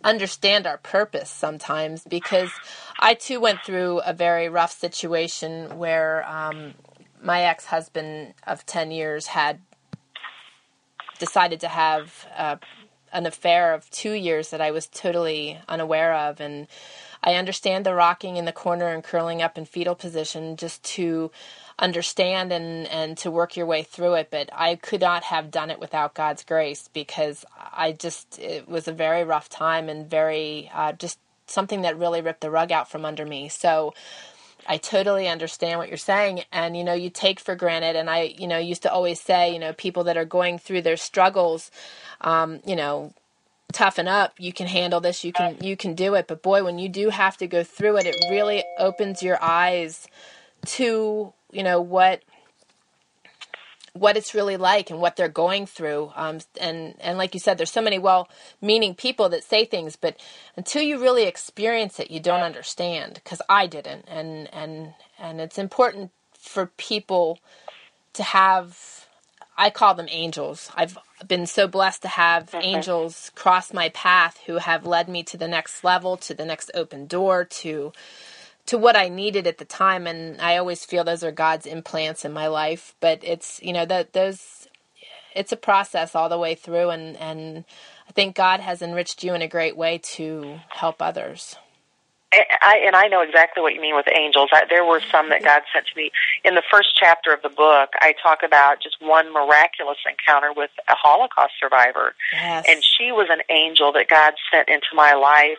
understand 0.04 0.66
our 0.66 0.78
purpose 0.78 1.28
sometimes 1.28 2.04
because 2.04 2.50
I 3.00 3.14
too 3.14 3.40
went 3.40 3.60
through 3.64 3.98
a 4.00 4.12
very 4.12 4.48
rough 4.48 4.72
situation 4.72 5.78
where 5.78 6.24
um, 6.28 6.74
my 7.20 7.42
ex 7.42 7.66
husband 7.66 8.34
of 8.46 8.64
10 8.64 8.92
years 8.92 9.26
had 9.26 9.60
decided 11.18 11.60
to 11.60 11.68
have 11.68 12.26
uh, 12.36 12.56
an 13.12 13.26
affair 13.26 13.74
of 13.74 13.90
two 13.90 14.12
years 14.12 14.50
that 14.50 14.60
I 14.60 14.70
was 14.70 14.86
totally 14.86 15.58
unaware 15.68 16.14
of. 16.14 16.40
And 16.40 16.68
I 17.22 17.34
understand 17.34 17.84
the 17.84 17.94
rocking 17.94 18.36
in 18.36 18.44
the 18.44 18.52
corner 18.52 18.88
and 18.88 19.02
curling 19.02 19.42
up 19.42 19.58
in 19.58 19.64
fetal 19.64 19.94
position 19.94 20.56
just 20.56 20.82
to 20.84 21.30
understand 21.78 22.52
and, 22.52 22.86
and 22.88 23.16
to 23.18 23.30
work 23.30 23.56
your 23.56 23.66
way 23.66 23.82
through 23.82 24.14
it. 24.14 24.28
But 24.30 24.50
I 24.52 24.76
could 24.76 25.00
not 25.00 25.24
have 25.24 25.50
done 25.50 25.70
it 25.70 25.80
without 25.80 26.14
God's 26.14 26.44
grace 26.44 26.88
because 26.92 27.44
I 27.72 27.92
just, 27.92 28.38
it 28.38 28.68
was 28.68 28.88
a 28.88 28.92
very 28.92 29.24
rough 29.24 29.48
time 29.48 29.88
and 29.88 30.08
very, 30.08 30.70
uh, 30.74 30.92
just 30.92 31.18
something 31.46 31.82
that 31.82 31.98
really 31.98 32.20
ripped 32.20 32.40
the 32.40 32.50
rug 32.50 32.72
out 32.72 32.90
from 32.90 33.04
under 33.04 33.24
me. 33.24 33.48
So, 33.48 33.94
I 34.68 34.76
totally 34.76 35.26
understand 35.28 35.78
what 35.78 35.88
you're 35.88 35.96
saying. 35.96 36.42
And, 36.52 36.76
you 36.76 36.84
know, 36.84 36.92
you 36.92 37.08
take 37.08 37.40
for 37.40 37.54
granted. 37.54 37.96
And 37.96 38.10
I, 38.10 38.34
you 38.36 38.46
know, 38.46 38.58
used 38.58 38.82
to 38.82 38.92
always 38.92 39.18
say, 39.20 39.50
you 39.52 39.58
know, 39.58 39.72
people 39.72 40.04
that 40.04 40.18
are 40.18 40.26
going 40.26 40.58
through 40.58 40.82
their 40.82 40.98
struggles, 40.98 41.70
um, 42.20 42.60
you 42.66 42.76
know, 42.76 43.14
toughen 43.72 44.08
up. 44.08 44.34
You 44.38 44.52
can 44.52 44.66
handle 44.66 45.00
this. 45.00 45.24
You 45.24 45.32
can, 45.32 45.56
you 45.62 45.76
can 45.76 45.94
do 45.94 46.14
it. 46.14 46.26
But 46.28 46.42
boy, 46.42 46.64
when 46.64 46.78
you 46.78 46.90
do 46.90 47.08
have 47.08 47.38
to 47.38 47.46
go 47.46 47.64
through 47.64 47.96
it, 47.98 48.06
it 48.06 48.16
really 48.30 48.62
opens 48.78 49.22
your 49.22 49.42
eyes 49.42 50.06
to, 50.66 51.32
you 51.50 51.62
know, 51.62 51.80
what, 51.80 52.22
what 53.94 54.16
it's 54.16 54.34
really 54.34 54.56
like 54.56 54.90
and 54.90 55.00
what 55.00 55.16
they're 55.16 55.28
going 55.28 55.66
through. 55.66 56.12
Um, 56.14 56.38
and, 56.60 56.94
and 57.00 57.18
like 57.18 57.34
you 57.34 57.40
said, 57.40 57.58
there's 57.58 57.72
so 57.72 57.82
many 57.82 57.98
well-meaning 57.98 58.94
people 58.94 59.28
that 59.30 59.42
say 59.42 59.64
things, 59.64 59.96
but 59.96 60.16
until 60.56 60.82
you 60.82 61.00
really 61.00 61.24
experience 61.24 61.98
it, 61.98 62.10
you 62.10 62.20
don't 62.20 62.42
understand 62.42 63.14
because 63.14 63.42
I 63.48 63.66
didn't. 63.66 64.04
And, 64.06 64.52
and, 64.52 64.94
and 65.18 65.40
it's 65.40 65.58
important 65.58 66.10
for 66.38 66.66
people 66.76 67.38
to 68.12 68.22
have, 68.22 69.06
I 69.56 69.70
call 69.70 69.94
them 69.94 70.06
angels. 70.10 70.70
I've 70.76 70.96
been 71.26 71.46
so 71.46 71.66
blessed 71.66 72.02
to 72.02 72.08
have 72.08 72.54
angels 72.54 73.32
cross 73.34 73.72
my 73.72 73.88
path 73.88 74.38
who 74.46 74.58
have 74.58 74.86
led 74.86 75.08
me 75.08 75.24
to 75.24 75.36
the 75.36 75.48
next 75.48 75.82
level, 75.82 76.16
to 76.18 76.34
the 76.34 76.44
next 76.44 76.70
open 76.74 77.06
door, 77.06 77.44
to, 77.44 77.92
to 78.68 78.78
what 78.78 78.96
I 78.96 79.08
needed 79.08 79.46
at 79.46 79.58
the 79.58 79.64
time, 79.64 80.06
and 80.06 80.40
I 80.40 80.58
always 80.58 80.84
feel 80.84 81.02
those 81.02 81.24
are 81.24 81.32
God's 81.32 81.66
implants 81.66 82.24
in 82.24 82.32
my 82.32 82.46
life. 82.46 82.94
But 83.00 83.20
it's 83.22 83.60
you 83.62 83.72
know 83.72 83.86
that 83.86 84.12
those, 84.12 84.68
it's 85.34 85.52
a 85.52 85.56
process 85.56 86.14
all 86.14 86.28
the 86.28 86.38
way 86.38 86.54
through, 86.54 86.90
and 86.90 87.16
and 87.16 87.64
I 88.08 88.12
think 88.12 88.36
God 88.36 88.60
has 88.60 88.82
enriched 88.82 89.24
you 89.24 89.34
in 89.34 89.42
a 89.42 89.48
great 89.48 89.76
way 89.76 89.98
to 90.16 90.60
help 90.68 91.00
others. 91.00 91.56
I, 92.30 92.82
and 92.86 92.94
I 92.94 93.08
know 93.08 93.22
exactly 93.22 93.62
what 93.62 93.74
you 93.74 93.80
mean 93.80 93.94
with 93.94 94.06
angels. 94.14 94.50
I, 94.52 94.64
there 94.68 94.84
were 94.84 95.00
some 95.10 95.30
that 95.30 95.42
God 95.42 95.62
sent 95.72 95.86
to 95.86 95.96
me. 95.96 96.10
In 96.44 96.54
the 96.54 96.62
first 96.70 96.90
chapter 96.94 97.32
of 97.32 97.40
the 97.40 97.48
book, 97.48 97.90
I 98.02 98.14
talk 98.22 98.40
about 98.44 98.82
just 98.82 98.96
one 99.00 99.32
miraculous 99.32 99.96
encounter 100.06 100.52
with 100.54 100.70
a 100.88 100.94
Holocaust 100.94 101.54
survivor. 101.58 102.14
Yes. 102.34 102.66
And 102.68 102.84
she 102.84 103.12
was 103.12 103.28
an 103.30 103.40
angel 103.48 103.92
that 103.92 104.08
God 104.08 104.34
sent 104.52 104.68
into 104.68 104.88
my 104.94 105.14
life. 105.14 105.58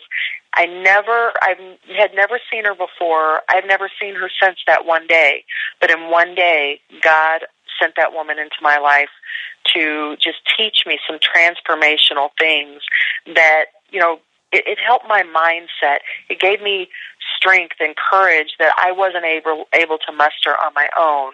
I 0.53 0.65
never, 0.65 1.31
I 1.41 1.55
had 1.97 2.13
never 2.15 2.39
seen 2.51 2.65
her 2.65 2.75
before. 2.75 3.41
I've 3.49 3.65
never 3.65 3.89
seen 4.01 4.15
her 4.15 4.29
since 4.41 4.57
that 4.67 4.85
one 4.85 5.07
day. 5.07 5.43
But 5.79 5.91
in 5.91 6.09
one 6.09 6.35
day, 6.35 6.79
God 7.01 7.41
sent 7.79 7.93
that 7.97 8.13
woman 8.13 8.39
into 8.39 8.55
my 8.61 8.77
life 8.77 9.09
to 9.73 10.15
just 10.15 10.39
teach 10.57 10.83
me 10.85 10.99
some 11.07 11.19
transformational 11.19 12.29
things 12.39 12.81
that, 13.35 13.65
you 13.91 13.99
know, 13.99 14.19
it, 14.51 14.63
it 14.65 14.79
helped 14.85 15.07
my 15.07 15.23
mindset. 15.23 15.99
It 16.29 16.39
gave 16.39 16.61
me 16.61 16.89
strength 17.37 17.75
and 17.79 17.95
courage 17.95 18.55
that 18.59 18.73
I 18.77 18.91
wasn't 18.91 19.25
able 19.25 19.65
able 19.73 19.97
to 19.99 20.11
muster 20.11 20.55
on 20.63 20.73
my 20.73 20.89
own. 20.97 21.33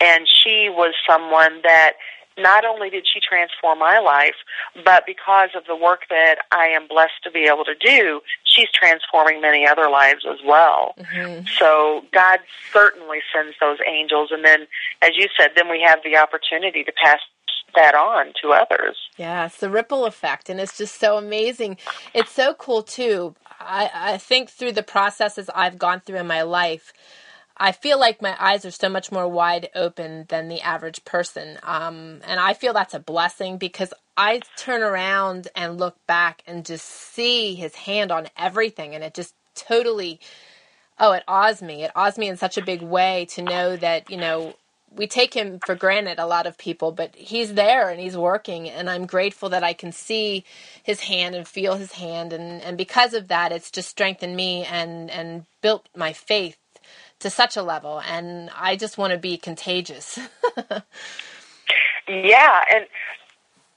And 0.00 0.26
she 0.26 0.68
was 0.68 0.94
someone 1.08 1.60
that 1.62 1.92
not 2.38 2.64
only 2.64 2.90
did 2.90 3.06
she 3.12 3.20
transform 3.20 3.78
my 3.78 3.98
life, 3.98 4.36
but 4.84 5.04
because 5.06 5.50
of 5.54 5.64
the 5.66 5.76
work 5.76 6.02
that 6.10 6.36
I 6.52 6.66
am 6.66 6.88
blessed 6.88 7.22
to 7.24 7.30
be 7.30 7.44
able 7.44 7.64
to 7.64 7.74
do, 7.74 8.20
she's 8.44 8.68
transforming 8.72 9.40
many 9.40 9.66
other 9.66 9.88
lives 9.90 10.24
as 10.30 10.38
well. 10.46 10.94
Mm-hmm. 10.98 11.46
So 11.58 12.04
God 12.12 12.40
certainly 12.72 13.18
sends 13.34 13.56
those 13.60 13.78
angels. 13.86 14.30
And 14.32 14.44
then, 14.44 14.66
as 15.02 15.10
you 15.16 15.28
said, 15.38 15.50
then 15.56 15.68
we 15.70 15.82
have 15.86 16.00
the 16.04 16.16
opportunity 16.16 16.84
to 16.84 16.92
pass 16.92 17.18
that 17.74 17.94
on 17.94 18.32
to 18.42 18.50
others. 18.50 18.96
Yeah, 19.16 19.46
it's 19.46 19.58
the 19.58 19.70
ripple 19.70 20.04
effect, 20.04 20.48
and 20.48 20.60
it's 20.60 20.76
just 20.76 20.98
so 20.98 21.16
amazing. 21.16 21.76
It's 22.14 22.32
so 22.32 22.54
cool 22.54 22.82
too. 22.82 23.34
I, 23.60 23.90
I 23.94 24.18
think 24.18 24.50
through 24.50 24.72
the 24.72 24.82
processes 24.82 25.50
I've 25.54 25.78
gone 25.78 26.00
through 26.00 26.18
in 26.18 26.26
my 26.26 26.42
life, 26.42 26.92
I 27.60 27.72
feel 27.72 28.00
like 28.00 28.22
my 28.22 28.34
eyes 28.40 28.64
are 28.64 28.70
so 28.70 28.88
much 28.88 29.12
more 29.12 29.28
wide 29.28 29.68
open 29.74 30.24
than 30.30 30.48
the 30.48 30.62
average 30.62 31.04
person. 31.04 31.58
Um, 31.62 32.20
and 32.26 32.40
I 32.40 32.54
feel 32.54 32.72
that's 32.72 32.94
a 32.94 32.98
blessing 33.00 33.58
because 33.58 33.92
I 34.16 34.40
turn 34.56 34.82
around 34.82 35.48
and 35.54 35.78
look 35.78 35.96
back 36.06 36.42
and 36.46 36.64
just 36.64 36.86
see 36.86 37.54
his 37.54 37.74
hand 37.74 38.10
on 38.10 38.28
everything. 38.38 38.94
And 38.94 39.04
it 39.04 39.12
just 39.12 39.34
totally, 39.54 40.20
oh, 40.98 41.12
it 41.12 41.22
awes 41.28 41.60
me. 41.60 41.84
It 41.84 41.90
awes 41.94 42.16
me 42.16 42.28
in 42.28 42.38
such 42.38 42.56
a 42.56 42.64
big 42.64 42.80
way 42.80 43.26
to 43.32 43.42
know 43.42 43.76
that, 43.76 44.10
you 44.10 44.16
know, 44.16 44.54
we 44.92 45.06
take 45.06 45.34
him 45.34 45.60
for 45.64 45.74
granted 45.74 46.18
a 46.18 46.26
lot 46.26 46.46
of 46.46 46.58
people 46.58 46.90
but 46.90 47.14
he's 47.14 47.54
there 47.54 47.88
and 47.90 48.00
he's 48.00 48.16
working 48.16 48.68
and 48.68 48.90
i'm 48.90 49.06
grateful 49.06 49.48
that 49.48 49.62
i 49.62 49.72
can 49.72 49.92
see 49.92 50.44
his 50.82 51.00
hand 51.00 51.36
and 51.36 51.46
feel 51.46 51.76
his 51.76 51.92
hand 51.92 52.32
and 52.32 52.60
and 52.62 52.76
because 52.76 53.14
of 53.14 53.28
that 53.28 53.52
it's 53.52 53.70
just 53.70 53.88
strengthened 53.88 54.34
me 54.34 54.64
and 54.64 55.08
and 55.10 55.44
built 55.62 55.88
my 55.94 56.12
faith 56.12 56.56
to 57.20 57.30
such 57.30 57.56
a 57.56 57.62
level 57.62 58.00
and 58.02 58.50
i 58.56 58.76
just 58.76 58.98
want 58.98 59.12
to 59.12 59.18
be 59.18 59.38
contagious. 59.38 60.18
Yeah 62.08 62.60
and 62.74 62.86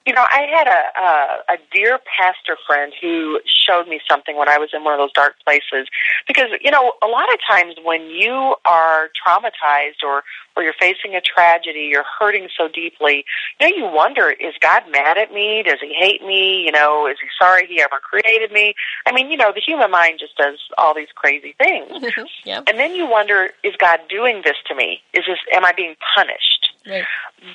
you 0.06 0.14
know, 0.14 0.26
I 0.30 0.48
had 0.52 0.68
a, 0.68 1.00
a 1.00 1.56
a 1.56 1.58
dear 1.72 1.98
pastor 2.18 2.58
friend 2.68 2.92
who 3.00 3.40
showed 3.46 3.88
me 3.88 4.02
something 4.10 4.36
when 4.36 4.50
I 4.50 4.58
was 4.58 4.70
in 4.74 4.84
one 4.84 4.94
of 4.94 5.00
those 5.00 5.14
dark 5.14 5.36
places. 5.46 5.88
Because 6.28 6.50
you 6.62 6.72
know, 6.72 6.94
a 7.02 7.08
lot 7.08 7.32
of 7.34 7.40
times 7.48 7.76
when 7.84 8.08
you 8.08 8.56
are 8.66 9.10
traumatized 9.26 10.04
or 10.04 10.24
or 10.56 10.64
you're 10.64 10.76
facing 10.78 11.16
a 11.16 11.22
tragedy, 11.22 11.88
you're 11.90 12.06
hurting 12.20 12.50
so 12.56 12.68
deeply. 12.68 13.24
You 13.62 13.70
know, 13.70 13.76
you 13.76 13.86
wonder: 13.96 14.32
Is 14.32 14.54
God 14.60 14.84
mad 14.92 15.18
at 15.18 15.34
me? 15.34 15.64
Does 15.64 15.80
He 15.82 15.94
hate 15.94 16.22
me? 16.22 16.64
You 16.66 16.74
know, 16.74 17.08
is 17.08 17.18
He 17.22 17.28
sorry 17.40 17.66
He 17.68 17.82
ever 17.82 18.00
created 18.02 18.52
me? 18.52 18.74
I 19.06 19.14
mean, 19.14 19.32
you 19.32 19.38
know, 19.38 19.54
the 19.54 19.62
human 19.62 19.90
mind 19.90 20.20
just 20.20 20.36
does 20.36 20.60
all 20.78 20.94
these 20.94 21.12
crazy 21.16 21.56
things. 21.58 21.90
yep. 22.44 22.64
And 22.68 22.78
then 22.78 22.94
you 22.94 23.10
wonder: 23.10 23.52
Is 23.64 23.76
God 23.78 24.02
doing 24.10 24.42
this 24.44 24.58
to 24.68 24.76
me? 24.76 25.02
Is 25.14 25.24
this? 25.28 25.40
Am 25.54 25.64
I 25.64 25.72
being 25.72 25.96
punished? 26.14 26.74
Right. 26.86 27.06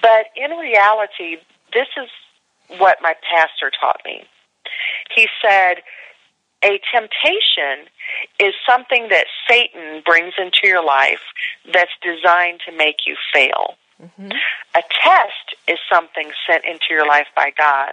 But 0.00 0.26
in 0.34 0.56
reality, 0.56 1.36
this 1.74 1.88
is 2.00 2.08
what 2.76 2.98
my 3.00 3.14
pastor 3.30 3.72
taught 3.80 4.00
me. 4.04 4.24
He 5.14 5.28
said, 5.42 5.82
a 6.62 6.80
temptation 6.92 7.88
is 8.40 8.54
something 8.68 9.08
that 9.10 9.26
Satan 9.48 10.02
brings 10.04 10.34
into 10.38 10.60
your 10.64 10.84
life 10.84 11.22
that's 11.72 11.92
designed 12.02 12.60
to 12.66 12.76
make 12.76 13.06
you 13.06 13.16
fail. 13.32 13.76
Mm-hmm. 14.02 14.30
A 14.74 14.82
test 15.02 15.56
is 15.66 15.78
something 15.90 16.30
sent 16.48 16.64
into 16.64 16.86
your 16.90 17.06
life 17.06 17.28
by 17.34 17.52
God 17.56 17.92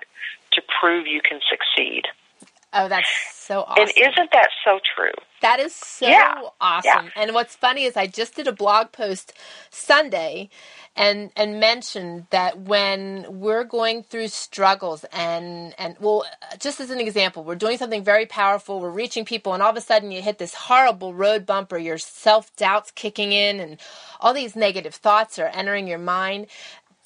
to 0.54 0.62
prove 0.80 1.08
you 1.08 1.22
can 1.22 1.40
succeed. 1.50 2.04
Oh, 2.74 2.90
that's 2.90 3.08
so 3.34 3.62
awesome. 3.62 3.84
And 3.84 3.92
isn't 3.96 4.32
that 4.34 4.50
so 4.66 4.80
true? 4.96 5.12
That 5.42 5.60
is 5.60 5.74
so 5.74 6.08
yeah. 6.08 6.42
awesome. 6.60 7.06
Yeah. 7.06 7.10
And 7.16 7.34
what's 7.34 7.56
funny 7.56 7.84
is 7.84 7.96
I 7.96 8.08
just 8.08 8.36
did 8.36 8.48
a 8.48 8.52
blog 8.52 8.92
post 8.92 9.34
Sunday 9.70 10.50
and 10.96 11.32
and 11.36 11.60
mentioned 11.60 12.28
that 12.32 12.60
when 12.60 13.26
we're 13.30 13.64
going 13.64 14.04
through 14.04 14.30
struggles 14.30 15.06
and 15.12 15.74
and 15.78 15.96
well 16.00 16.26
just 16.60 16.80
as 16.80 16.90
an 16.90 17.00
example 17.00 17.44
we're 17.44 17.56
doing 17.56 17.78
something 17.78 18.04
very 18.04 18.26
powerful 18.26 18.80
we're 18.80 18.90
reaching 18.90 19.26
people 19.26 19.54
and 19.54 19.62
all 19.62 19.70
of 19.70 19.76
a 19.76 19.82
sudden 19.82 20.12
you 20.12 20.22
hit 20.22 20.38
this 20.38 20.54
horrible 20.54 21.14
road 21.14 21.46
bump 21.46 21.72
or 21.74 21.78
your 21.78 21.98
self-doubts 21.98 22.92
kicking 22.92 23.34
in 23.34 23.60
and 23.60 23.78
all 24.22 24.34
these 24.34 24.56
negative 24.56 24.96
thoughts 24.96 25.38
are 25.38 25.52
entering 25.54 25.88
your 25.88 26.00
mind 26.00 26.48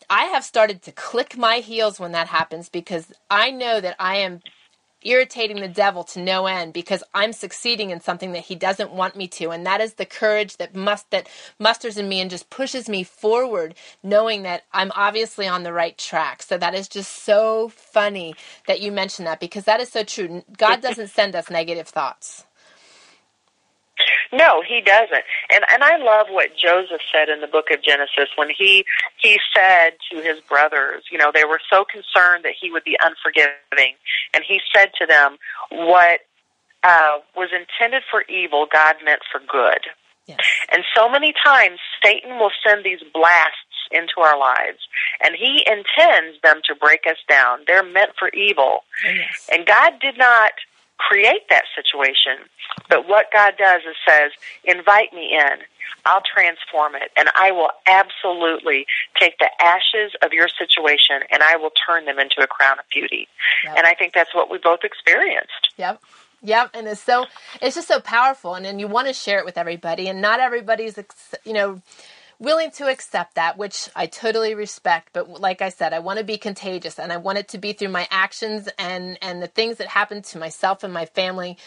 I 0.10 0.26
have 0.26 0.44
started 0.44 0.82
to 0.84 0.92
click 0.92 1.38
my 1.38 1.58
heels 1.58 2.00
when 2.00 2.12
that 2.14 2.28
happens 2.28 2.70
because 2.70 3.12
I 3.30 3.52
know 3.52 3.80
that 3.82 3.96
I 4.00 4.18
am 4.18 4.42
irritating 5.04 5.62
the 5.62 5.68
devil 5.70 6.04
to 6.06 6.22
no 6.22 6.48
end 6.48 6.74
because 6.74 7.04
I'm 7.14 7.34
succeeding 7.34 7.92
in 7.92 8.02
something 8.02 8.34
that 8.34 8.46
he 8.46 8.56
doesn't 8.56 8.92
want 8.94 9.16
me 9.16 9.28
to 9.30 9.52
and 9.52 9.66
that 9.66 9.82
is 9.82 9.96
the 9.96 10.06
courage 10.06 10.58
that 10.58 10.76
must 10.76 11.10
that 11.12 11.30
musters 11.60 11.98
in 11.98 12.10
me 12.10 12.22
and 12.22 12.30
just 12.32 12.50
pushes 12.50 12.90
me 12.90 13.04
forward 13.04 13.76
knowing 14.04 14.44
that 14.44 14.64
I'm 14.74 14.92
obviously 14.96 15.48
on 15.48 15.64
the 15.64 15.74
right 15.74 15.98
track. 15.98 16.44
So 16.44 16.58
that 16.58 16.76
is 16.76 16.88
just 16.90 17.24
so 17.26 17.70
funny 17.70 18.36
that 18.68 18.82
you 18.82 18.92
mentioned 18.92 19.28
that 19.28 19.40
because 19.40 19.66
that 19.66 19.82
is 19.82 19.90
so 19.92 20.04
true. 20.04 20.44
God 20.58 20.82
doesn't 20.82 21.10
send 21.10 21.36
us 21.36 21.50
negative 21.50 21.88
thoughts. 21.90 22.46
No, 24.32 24.62
he 24.62 24.82
doesn't. 24.82 25.24
And 25.52 25.64
and 25.72 25.84
I 25.84 25.98
love 25.98 26.28
what 26.30 26.52
Joseph 26.56 27.02
said 27.12 27.30
in 27.30 27.42
the 27.42 27.48
book 27.48 27.72
of 27.72 27.82
Genesis 27.84 28.30
when 28.36 28.50
he 28.50 28.86
he 29.18 29.40
said 29.56 29.92
to 30.12 30.22
his 30.22 30.40
brothers, 30.42 31.04
you 31.12 31.18
know, 31.18 31.32
they 31.34 31.46
were 31.46 31.62
so 31.70 31.86
concerned 31.86 32.44
that 32.44 32.54
he 32.60 32.72
would 32.72 32.84
be 32.84 32.98
unforgiving, 33.02 33.96
and 34.34 34.44
he 34.48 34.60
said 34.74 34.92
to 35.00 35.06
them, 35.06 35.38
"What 35.72 36.22
uh, 36.84 37.20
was 37.36 37.50
intended 37.52 38.04
for 38.10 38.24
evil, 38.24 38.68
God 38.72 38.96
meant 39.04 39.22
for 39.32 39.40
good." 39.40 39.88
Yes. 40.28 40.40
And 40.72 40.84
so 40.96 41.10
many 41.10 41.34
times 41.44 41.80
Satan 42.04 42.38
will 42.38 42.52
send 42.64 42.86
these 42.86 43.02
blasts 43.14 43.58
into 43.92 44.22
our 44.22 44.38
lives, 44.38 44.78
and 45.24 45.36
he 45.36 45.66
intends 45.66 46.40
them 46.44 46.62
to 46.66 46.76
break 46.76 47.02
us 47.08 47.18
down. 47.28 47.62
They're 47.66 47.84
meant 47.84 48.12
for 48.18 48.30
evil. 48.30 48.84
Yes. 49.04 49.50
And 49.52 49.66
God 49.66 49.94
did 50.00 50.18
not 50.20 50.52
create 51.00 51.50
that 51.50 51.64
situation. 51.76 52.46
But 52.88 53.08
what 53.08 53.28
God 53.34 53.54
does 53.58 53.82
is 53.90 53.96
says, 54.08 54.32
invite 54.64 55.14
me 55.14 55.34
in. 55.34 55.60
I'll 56.06 56.22
transform 56.22 56.96
it 56.96 57.12
and 57.18 57.30
I 57.36 57.52
will 57.52 57.72
absolutely 57.88 58.86
take 59.20 59.38
the 59.40 59.50
ashes 59.62 60.14
of 60.22 60.32
your 60.34 60.48
situation 60.48 61.22
and 61.32 61.42
I 61.44 61.56
will 61.56 61.72
turn 61.72 62.06
them 62.06 62.20
into 62.20 62.42
a 62.42 62.48
crown 62.48 62.80
of 62.80 62.86
beauty. 62.94 63.28
Yep. 63.66 63.78
And 63.78 63.88
I 63.88 63.96
think 63.96 64.14
that's 64.14 64.34
what 64.34 64.52
we 64.52 64.60
both 64.60 64.84
experienced. 64.84 65.74
Yep. 65.78 66.02
Yep, 66.42 66.70
and 66.74 66.88
it's 66.88 67.02
so 67.02 67.26
it's 67.62 67.76
just 67.76 67.90
so 67.90 68.00
powerful, 68.00 68.56
and 68.56 68.66
then 68.66 68.80
you 68.80 68.88
want 68.88 69.08
to 69.08 69.14
share 69.14 69.40
it 69.40 69.46
with 69.46 69.58
everybody, 69.58 70.08
and 70.08 70.22
not 70.22 70.40
everybody's 70.40 70.98
you 71.44 71.52
know 71.52 71.82
willing 72.40 72.72
to 72.72 72.88
accept 72.88 73.36
that, 73.36 73.58
which 73.58 73.90
I 73.96 74.06
totally 74.06 74.56
respect. 74.56 75.10
But 75.14 75.30
like 75.42 75.62
I 75.62 75.70
said, 75.70 75.94
I 75.94 76.00
want 76.00 76.20
to 76.20 76.26
be 76.26 76.38
contagious 76.38 76.98
and 76.98 77.12
I 77.12 77.18
want 77.18 77.38
it 77.38 77.50
to 77.50 77.58
be 77.58 77.74
through 77.74 77.90
my 77.90 78.08
actions 78.10 78.70
and, 78.78 79.18
and 79.22 79.42
the 79.42 79.48
things 79.48 79.78
that 79.78 79.88
happen 79.88 80.22
to 80.24 80.38
myself 80.40 80.84
and 80.84 80.94
my 80.94 81.06
family 81.06 81.58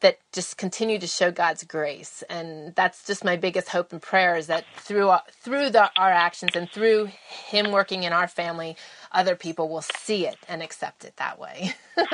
that 0.00 0.18
just 0.32 0.56
continue 0.56 0.98
to 0.98 1.06
show 1.06 1.30
God's 1.30 1.64
grace. 1.64 2.22
And 2.30 2.74
that's 2.74 3.04
just 3.04 3.24
my 3.24 3.36
biggest 3.36 3.68
hope 3.68 3.92
and 3.92 4.00
prayer 4.00 4.36
is 4.36 4.46
that 4.46 4.64
through, 4.76 5.08
uh, 5.08 5.20
through 5.42 5.70
the, 5.70 5.90
our 5.96 6.10
actions 6.10 6.52
and 6.54 6.70
through 6.70 7.06
Him 7.06 7.72
working 7.72 8.04
in 8.04 8.12
our 8.12 8.28
family, 8.28 8.76
other 9.10 9.34
people 9.34 9.68
will 9.68 9.82
see 9.82 10.26
it 10.26 10.36
and 10.48 10.62
accept 10.62 11.04
it 11.04 11.16
that 11.16 11.38
way. 11.38 11.74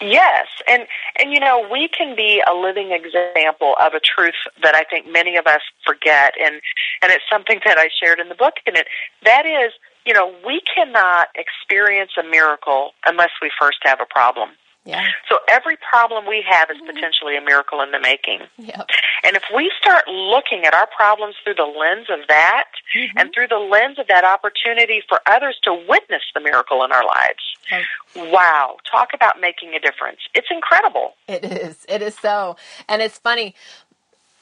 Yes, 0.00 0.46
and 0.68 0.86
and 1.18 1.32
you 1.32 1.40
know 1.40 1.66
we 1.70 1.88
can 1.88 2.16
be 2.16 2.42
a 2.50 2.54
living 2.54 2.90
example 2.92 3.74
of 3.80 3.94
a 3.94 4.00
truth 4.00 4.34
that 4.62 4.74
I 4.74 4.84
think 4.84 5.10
many 5.10 5.36
of 5.36 5.46
us 5.46 5.60
forget, 5.86 6.34
and 6.40 6.56
and 7.02 7.12
it's 7.12 7.24
something 7.30 7.60
that 7.64 7.78
I 7.78 7.88
shared 8.02 8.18
in 8.18 8.28
the 8.28 8.34
book, 8.34 8.54
and 8.66 8.76
it 8.76 8.88
that 9.24 9.46
is 9.46 9.72
you 10.04 10.12
know 10.12 10.34
we 10.44 10.60
cannot 10.62 11.28
experience 11.36 12.12
a 12.18 12.22
miracle 12.22 12.90
unless 13.06 13.30
we 13.40 13.50
first 13.58 13.78
have 13.82 14.00
a 14.00 14.06
problem. 14.06 14.50
Yeah. 14.84 15.04
So 15.28 15.38
every 15.48 15.76
problem 15.76 16.26
we 16.28 16.44
have 16.48 16.70
is 16.70 16.76
potentially 16.84 17.36
a 17.36 17.40
miracle 17.40 17.80
in 17.80 17.90
the 17.90 18.00
making. 18.00 18.40
Yep. 18.58 18.86
And 19.24 19.36
if 19.36 19.42
we 19.54 19.72
start 19.80 20.06
looking 20.08 20.64
at 20.64 20.74
our 20.74 20.86
problems 20.94 21.36
through 21.42 21.54
the 21.54 21.64
lens 21.64 22.06
of 22.10 22.20
that 22.28 22.68
mm-hmm. 22.94 23.18
and 23.18 23.30
through 23.34 23.48
the 23.48 23.58
lens 23.58 23.98
of 23.98 24.06
that 24.08 24.24
opportunity 24.24 25.02
for 25.08 25.20
others 25.26 25.58
to 25.62 25.72
witness 25.88 26.22
the 26.34 26.40
miracle 26.40 26.84
in 26.84 26.92
our 26.92 27.04
lives, 27.04 27.42
wow, 28.30 28.76
talk 28.90 29.08
about 29.14 29.40
making 29.40 29.74
a 29.74 29.80
difference. 29.80 30.20
It's 30.34 30.48
incredible. 30.50 31.14
It 31.28 31.44
is. 31.44 31.86
It 31.88 32.02
is 32.02 32.14
so. 32.14 32.56
And 32.86 33.00
it's 33.00 33.18
funny. 33.18 33.54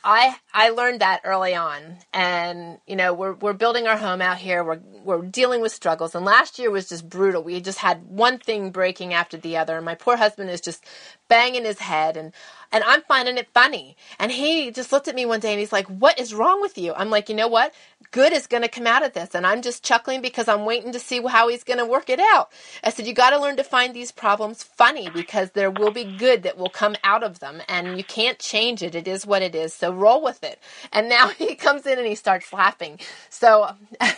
I 0.05 0.37
I 0.53 0.71
learned 0.71 1.01
that 1.01 1.21
early 1.25 1.55
on, 1.55 1.99
and 2.13 2.79
you 2.87 2.97
know 2.97 3.13
we're 3.13 3.35
we're 3.35 3.53
building 3.53 3.87
our 3.87 3.97
home 3.99 4.23
out 4.23 4.39
here. 4.39 4.65
We're 4.65 4.81
we're 5.05 5.23
dealing 5.23 5.61
with 5.61 5.73
struggles, 5.73 6.15
and 6.15 6.25
last 6.25 6.59
year 6.59 6.71
was 6.71 6.89
just 6.89 7.09
brutal. 7.09 7.43
We 7.43 7.61
just 7.61 7.79
had 7.79 8.05
one 8.07 8.39
thing 8.39 8.71
breaking 8.71 9.15
after 9.15 9.37
the 9.37 9.59
other, 9.59 9.77
and 9.77 9.85
my 9.85 9.95
poor 9.95 10.17
husband 10.17 10.51
is 10.51 10.61
just 10.61 10.85
banging 11.33 11.65
his 11.65 11.79
head 11.79 12.19
and 12.19 12.31
and 12.75 12.85
I'm 12.85 13.03
finding 13.03 13.39
it 13.39 13.49
funny. 13.55 13.97
And 14.19 14.31
he 14.33 14.71
just 14.71 14.93
looked 14.93 15.09
at 15.09 15.15
me 15.15 15.25
one 15.27 15.41
day 15.41 15.51
and 15.53 15.61
he's 15.61 15.73
like, 15.73 15.87
What 15.87 16.21
is 16.21 16.35
wrong 16.35 16.61
with 16.61 16.77
you? 16.77 16.93
I'm 16.95 17.09
like, 17.11 17.31
You 17.31 17.35
know 17.35 17.49
what? 17.49 17.73
Good 18.11 18.35
is 18.35 18.47
going 18.47 18.63
to 18.63 18.69
come 18.69 18.87
out 18.87 19.03
of 19.05 19.15
this. 19.15 19.35
And 19.35 19.47
I'm 19.47 19.63
just 19.63 19.83
chuckling 19.83 20.21
because 20.21 20.47
I'm 20.47 20.67
waiting 20.67 20.93
to 20.93 20.99
see 20.99 21.23
how 21.27 21.49
he's 21.49 21.65
going 21.65 21.79
to 21.79 21.87
work 21.87 22.11
it 22.11 22.21
out. 22.21 22.51
I 22.85 22.91
said, 22.91 23.07
You 23.07 23.15
got 23.15 23.31
to 23.31 23.41
learn 23.41 23.57
to 23.57 23.65
find 23.65 23.95
these 23.95 24.13
problems 24.13 24.63
funny 24.63 25.09
because 25.11 25.51
there 25.53 25.71
will 25.71 25.91
be 25.91 26.05
good 26.05 26.43
that 26.43 26.59
will 26.59 26.71
come 26.71 26.97
out 27.05 27.23
of 27.23 27.41
them. 27.41 27.63
And 27.69 27.97
you 27.97 28.05
can't 28.05 28.39
change 28.39 28.83
it. 28.83 28.95
It 28.95 29.09
is 29.09 29.27
what 29.27 29.43
it 29.43 29.55
is. 29.55 29.73
So 29.73 29.93
roll 29.93 30.23
with 30.23 30.45
it. 30.45 30.59
And 30.93 31.09
now 31.09 31.29
he 31.39 31.55
comes 31.55 31.87
in 31.87 31.99
and 31.99 32.07
he 32.07 32.15
starts 32.15 32.53
laughing. 32.53 33.01
So. 33.31 33.71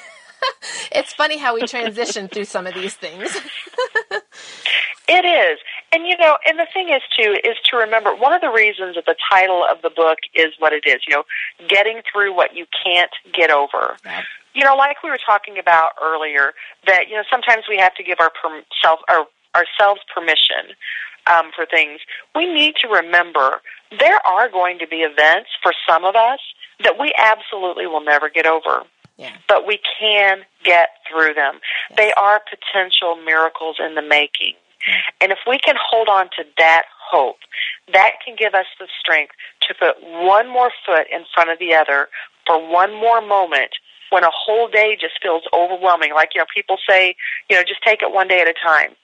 it's 0.93 1.13
funny 1.15 1.39
how 1.39 1.55
we 1.55 1.63
transition 1.63 2.29
through 2.29 2.45
some 2.45 2.67
of 2.67 2.75
these 2.75 2.95
things. 2.95 3.35
it 5.09 5.25
is. 5.25 5.59
And 5.95 6.09
you 6.09 6.17
know, 6.17 6.37
and 6.45 6.59
the 6.59 6.67
thing 6.75 6.89
is 6.89 7.03
too 7.17 7.37
is 7.45 7.55
to 7.71 7.77
remember 7.77 8.17
one 8.17 8.33
of 8.33 8.41
the 8.41 8.51
reasons 8.51 8.97
that 8.97 9.07
the 9.07 9.15
title 9.31 9.65
of 9.71 9.81
the 9.83 9.91
book 9.91 10.19
is 10.35 10.53
what 10.59 10.73
it 10.73 10.83
is, 10.85 11.03
you 11.07 11.15
know, 11.15 11.23
getting 11.69 12.03
through 12.11 12.35
what 12.35 12.57
you 12.57 12.67
can't 12.85 13.13
get 13.33 13.53
over. 13.53 13.97
You 14.55 14.65
know, 14.65 14.75
like 14.75 15.05
we 15.05 15.11
were 15.11 15.21
talking 15.25 15.57
about 15.57 15.93
earlier, 16.03 16.53
that 16.89 17.05
you 17.09 17.15
know 17.15 17.23
sometimes 17.31 17.67
we 17.69 17.77
have 17.79 17.95
to 17.95 18.03
give 18.03 18.19
our 18.19 18.31
per- 18.31 18.65
self 18.83 18.99
our 19.09 19.27
ourselves 19.55 20.01
permission 20.13 20.75
um, 21.31 21.53
for 21.55 21.65
things. 21.65 22.01
We 22.35 22.53
need 22.53 22.75
to 22.83 22.89
remember 22.89 23.63
there 23.97 24.19
are 24.27 24.51
going 24.51 24.81
to 24.81 24.89
be 24.89 25.07
events 25.07 25.51
for 25.63 25.73
some 25.89 26.05
of 26.05 26.17
us 26.17 26.41
that 26.83 26.99
we 26.99 27.15
absolutely 27.17 27.87
will 27.87 28.03
never 28.03 28.29
get 28.29 28.47
over. 28.47 28.83
Yeah. 29.17 29.37
But 29.47 29.65
we 29.65 29.79
can 30.01 30.39
get 30.65 30.89
through 31.09 31.35
them. 31.35 31.61
They 31.97 32.13
are 32.15 32.41
potential 32.51 33.15
miracles 33.25 33.77
in 33.79 33.95
the 33.95 34.03
making. 34.03 34.55
And 35.21 35.33
if 35.33 35.39
we 35.49 35.59
can 35.59 35.77
hold 35.79 36.09
on 36.09 36.27
to 36.37 36.45
that 36.59 36.85
hope, 36.99 37.39
that 37.93 38.13
can 38.25 38.37
give 38.37 38.55
us 38.55 38.67
the 38.79 38.89
strength 38.99 39.35
to 39.69 39.75
put 39.75 39.97
one 40.03 40.49
more 40.49 40.71
foot 40.85 41.07
in 41.13 41.25
front 41.33 41.51
of 41.51 41.59
the 41.59 41.75
other 41.75 42.09
for 42.47 42.61
one 42.71 42.93
more 42.93 43.21
moment 43.21 43.71
when 44.11 44.25
a 44.25 44.31
whole 44.31 44.69
day 44.69 44.97
just 45.01 45.15
feels 45.23 45.43
overwhelming. 45.53 46.13
Like, 46.15 46.31
you 46.35 46.41
know, 46.41 46.47
people 46.55 46.77
say, 46.89 47.17
you 47.49 47.57
know, 47.57 47.63
just 47.63 47.83
take 47.83 48.03
it 48.03 48.13
one 48.13 48.29
day 48.29 48.41
at 48.41 48.49
a 48.49 48.55
time. 48.55 48.95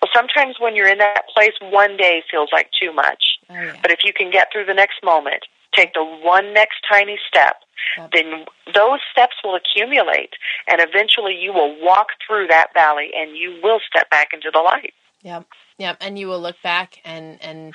Well, 0.00 0.10
sometimes 0.14 0.56
when 0.60 0.76
you're 0.76 0.88
in 0.88 0.98
that 0.98 1.22
place, 1.34 1.54
one 1.60 1.96
day 1.96 2.22
feels 2.30 2.50
like 2.52 2.70
too 2.80 2.92
much. 2.92 3.38
Oh, 3.50 3.54
yeah. 3.54 3.76
But 3.82 3.90
if 3.90 4.00
you 4.04 4.12
can 4.12 4.30
get 4.30 4.48
through 4.52 4.66
the 4.66 4.74
next 4.74 5.02
moment, 5.02 5.44
take 5.74 5.94
the 5.94 6.04
one 6.04 6.52
next 6.54 6.76
tiny 6.90 7.18
step, 7.26 7.56
yep. 7.96 8.10
then 8.12 8.44
those 8.74 9.00
steps 9.10 9.36
will 9.42 9.56
accumulate, 9.56 10.34
and 10.68 10.80
eventually 10.80 11.36
you 11.36 11.52
will 11.52 11.76
walk 11.82 12.08
through 12.26 12.46
that 12.48 12.68
valley 12.74 13.10
and 13.16 13.36
you 13.36 13.58
will 13.62 13.80
step 13.88 14.08
back 14.10 14.28
into 14.32 14.50
the 14.52 14.60
light. 14.60 14.94
Yep, 15.22 15.46
yep, 15.78 15.96
and 16.00 16.18
you 16.18 16.28
will 16.28 16.40
look 16.40 16.56
back 16.62 17.00
and 17.04 17.42
and 17.42 17.74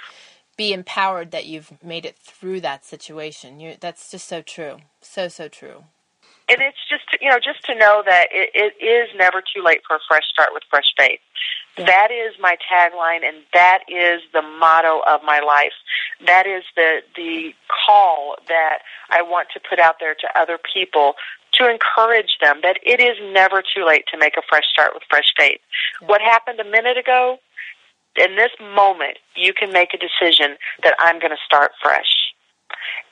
be 0.55 0.71
empowered 0.71 1.31
that 1.31 1.45
you've 1.45 1.71
made 1.83 2.05
it 2.05 2.17
through 2.17 2.61
that 2.61 2.85
situation. 2.85 3.59
You 3.59 3.75
that's 3.79 4.11
just 4.11 4.27
so 4.27 4.41
true, 4.41 4.77
so 5.01 5.27
so 5.27 5.47
true. 5.47 5.83
And 6.49 6.61
it's 6.61 6.77
just 6.89 7.03
you 7.21 7.29
know 7.29 7.39
just 7.39 7.65
to 7.65 7.75
know 7.75 8.03
that 8.05 8.27
it, 8.31 8.51
it 8.53 8.83
is 8.83 9.09
never 9.17 9.41
too 9.41 9.63
late 9.63 9.81
for 9.87 9.95
a 9.97 9.99
fresh 10.07 10.23
start 10.31 10.49
with 10.53 10.63
fresh 10.69 10.93
faith. 10.97 11.19
Yeah. 11.77 11.85
That 11.85 12.09
is 12.11 12.35
my 12.39 12.55
tagline, 12.71 13.27
and 13.27 13.37
that 13.53 13.79
is 13.89 14.21
the 14.31 14.43
motto 14.43 15.01
of 15.07 15.21
my 15.23 15.39
life. 15.39 15.73
That 16.25 16.45
is 16.45 16.63
the 16.75 16.99
the 17.15 17.53
call 17.85 18.35
that 18.47 18.79
I 19.09 19.21
want 19.21 19.49
to 19.53 19.59
put 19.67 19.79
out 19.79 19.95
there 19.99 20.15
to 20.15 20.39
other 20.39 20.59
people 20.73 21.15
to 21.59 21.69
encourage 21.69 22.37
them 22.41 22.59
that 22.63 22.79
it 22.83 22.99
is 22.99 23.17
never 23.33 23.61
too 23.61 23.85
late 23.85 24.05
to 24.11 24.17
make 24.17 24.37
a 24.37 24.41
fresh 24.47 24.65
start 24.71 24.93
with 24.93 25.03
fresh 25.09 25.33
faith. 25.37 25.59
What 26.05 26.21
happened 26.21 26.59
a 26.59 26.63
minute 26.63 26.97
ago, 26.97 27.39
in 28.15 28.35
this 28.35 28.51
moment, 28.59 29.17
you 29.35 29.53
can 29.53 29.71
make 29.71 29.93
a 29.93 29.97
decision 29.97 30.57
that 30.83 30.95
I'm 30.99 31.19
going 31.19 31.31
to 31.31 31.45
start 31.45 31.71
fresh. 31.81 32.33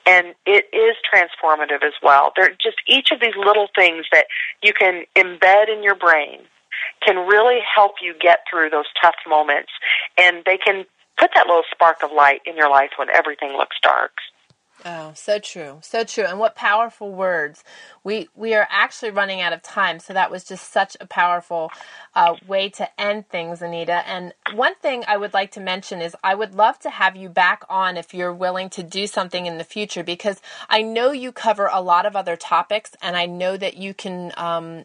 And 0.06 0.34
it 0.46 0.66
is 0.72 0.96
transformative 1.06 1.82
as 1.84 1.94
well. 2.02 2.32
They're 2.36 2.50
just 2.50 2.76
each 2.86 3.08
of 3.12 3.20
these 3.20 3.36
little 3.36 3.68
things 3.74 4.06
that 4.12 4.26
you 4.62 4.72
can 4.72 5.04
embed 5.16 5.68
in 5.74 5.82
your 5.82 5.94
brain 5.94 6.40
can 7.04 7.26
really 7.26 7.60
help 7.74 7.94
you 8.02 8.14
get 8.20 8.40
through 8.50 8.70
those 8.70 8.86
tough 9.00 9.14
moments. 9.26 9.70
And 10.18 10.42
they 10.44 10.58
can 10.58 10.84
put 11.18 11.30
that 11.34 11.46
little 11.46 11.64
spark 11.70 12.02
of 12.02 12.10
light 12.12 12.40
in 12.46 12.56
your 12.56 12.70
life 12.70 12.90
when 12.96 13.08
everything 13.10 13.52
looks 13.56 13.76
dark. 13.82 14.12
Oh, 14.84 15.12
so 15.14 15.38
true. 15.38 15.78
So 15.82 16.02
true. 16.02 16.24
And 16.24 16.40
what 16.40 16.56
powerful 16.56 17.12
words. 17.12 17.62
We 18.02 18.28
we 18.34 18.54
are 18.54 18.66
actually 18.68 19.10
running 19.10 19.40
out 19.40 19.52
of 19.52 19.62
time, 19.62 20.00
so 20.00 20.12
that 20.12 20.30
was 20.30 20.42
just 20.42 20.72
such 20.72 20.96
a 21.00 21.06
powerful 21.06 21.70
uh, 22.16 22.34
way 22.48 22.68
to 22.70 23.00
end 23.00 23.28
things, 23.28 23.62
Anita. 23.62 24.06
And 24.08 24.34
one 24.54 24.74
thing 24.76 25.04
I 25.06 25.16
would 25.16 25.34
like 25.34 25.52
to 25.52 25.60
mention 25.60 26.00
is 26.02 26.16
I 26.24 26.34
would 26.34 26.54
love 26.56 26.80
to 26.80 26.90
have 26.90 27.14
you 27.14 27.28
back 27.28 27.62
on 27.68 27.96
if 27.96 28.12
you're 28.12 28.34
willing 28.34 28.70
to 28.70 28.82
do 28.82 29.06
something 29.06 29.46
in 29.46 29.58
the 29.58 29.64
future 29.64 30.02
because 30.02 30.40
I 30.68 30.82
know 30.82 31.12
you 31.12 31.30
cover 31.30 31.70
a 31.72 31.80
lot 31.80 32.04
of 32.04 32.16
other 32.16 32.36
topics, 32.36 32.92
and 33.00 33.16
I 33.16 33.26
know 33.26 33.56
that 33.56 33.76
you 33.76 33.94
can 33.94 34.32
um, 34.36 34.84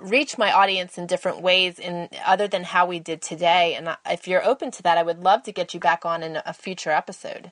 reach 0.00 0.36
my 0.36 0.52
audience 0.52 0.98
in 0.98 1.06
different 1.06 1.40
ways 1.40 1.78
in 1.78 2.08
other 2.26 2.48
than 2.48 2.64
how 2.64 2.86
we 2.86 2.98
did 2.98 3.22
today 3.22 3.74
and 3.74 3.96
if 4.06 4.28
you're 4.28 4.44
open 4.44 4.70
to 4.70 4.82
that 4.82 4.96
i 4.96 5.02
would 5.02 5.22
love 5.22 5.42
to 5.42 5.52
get 5.52 5.74
you 5.74 5.80
back 5.80 6.04
on 6.06 6.22
in 6.22 6.40
a 6.46 6.52
future 6.52 6.90
episode 6.90 7.50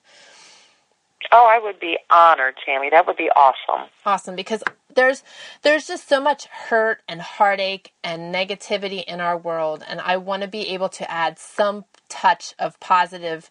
Oh, 1.33 1.47
I 1.47 1.59
would 1.59 1.81
be 1.81 1.99
honored, 2.11 2.55
Tammy. 2.65 2.91
That 2.91 3.07
would 3.07 3.17
be 3.17 3.31
awesome. 3.31 3.89
Awesome 4.05 4.37
because 4.37 4.62
there's 4.97 5.23
there's 5.62 5.87
just 5.87 6.09
so 6.09 6.21
much 6.21 6.47
hurt 6.47 7.03
and 7.09 7.21
heartache 7.21 7.93
and 8.03 8.35
negativity 8.35 9.05
in 9.05 9.21
our 9.21 9.37
world 9.37 9.85
and 9.87 10.01
I 10.01 10.17
want 10.17 10.43
to 10.43 10.49
be 10.49 10.69
able 10.71 10.89
to 10.89 11.09
add 11.09 11.39
some 11.39 11.85
touch 12.09 12.55
of 12.59 12.81
positive 12.81 13.49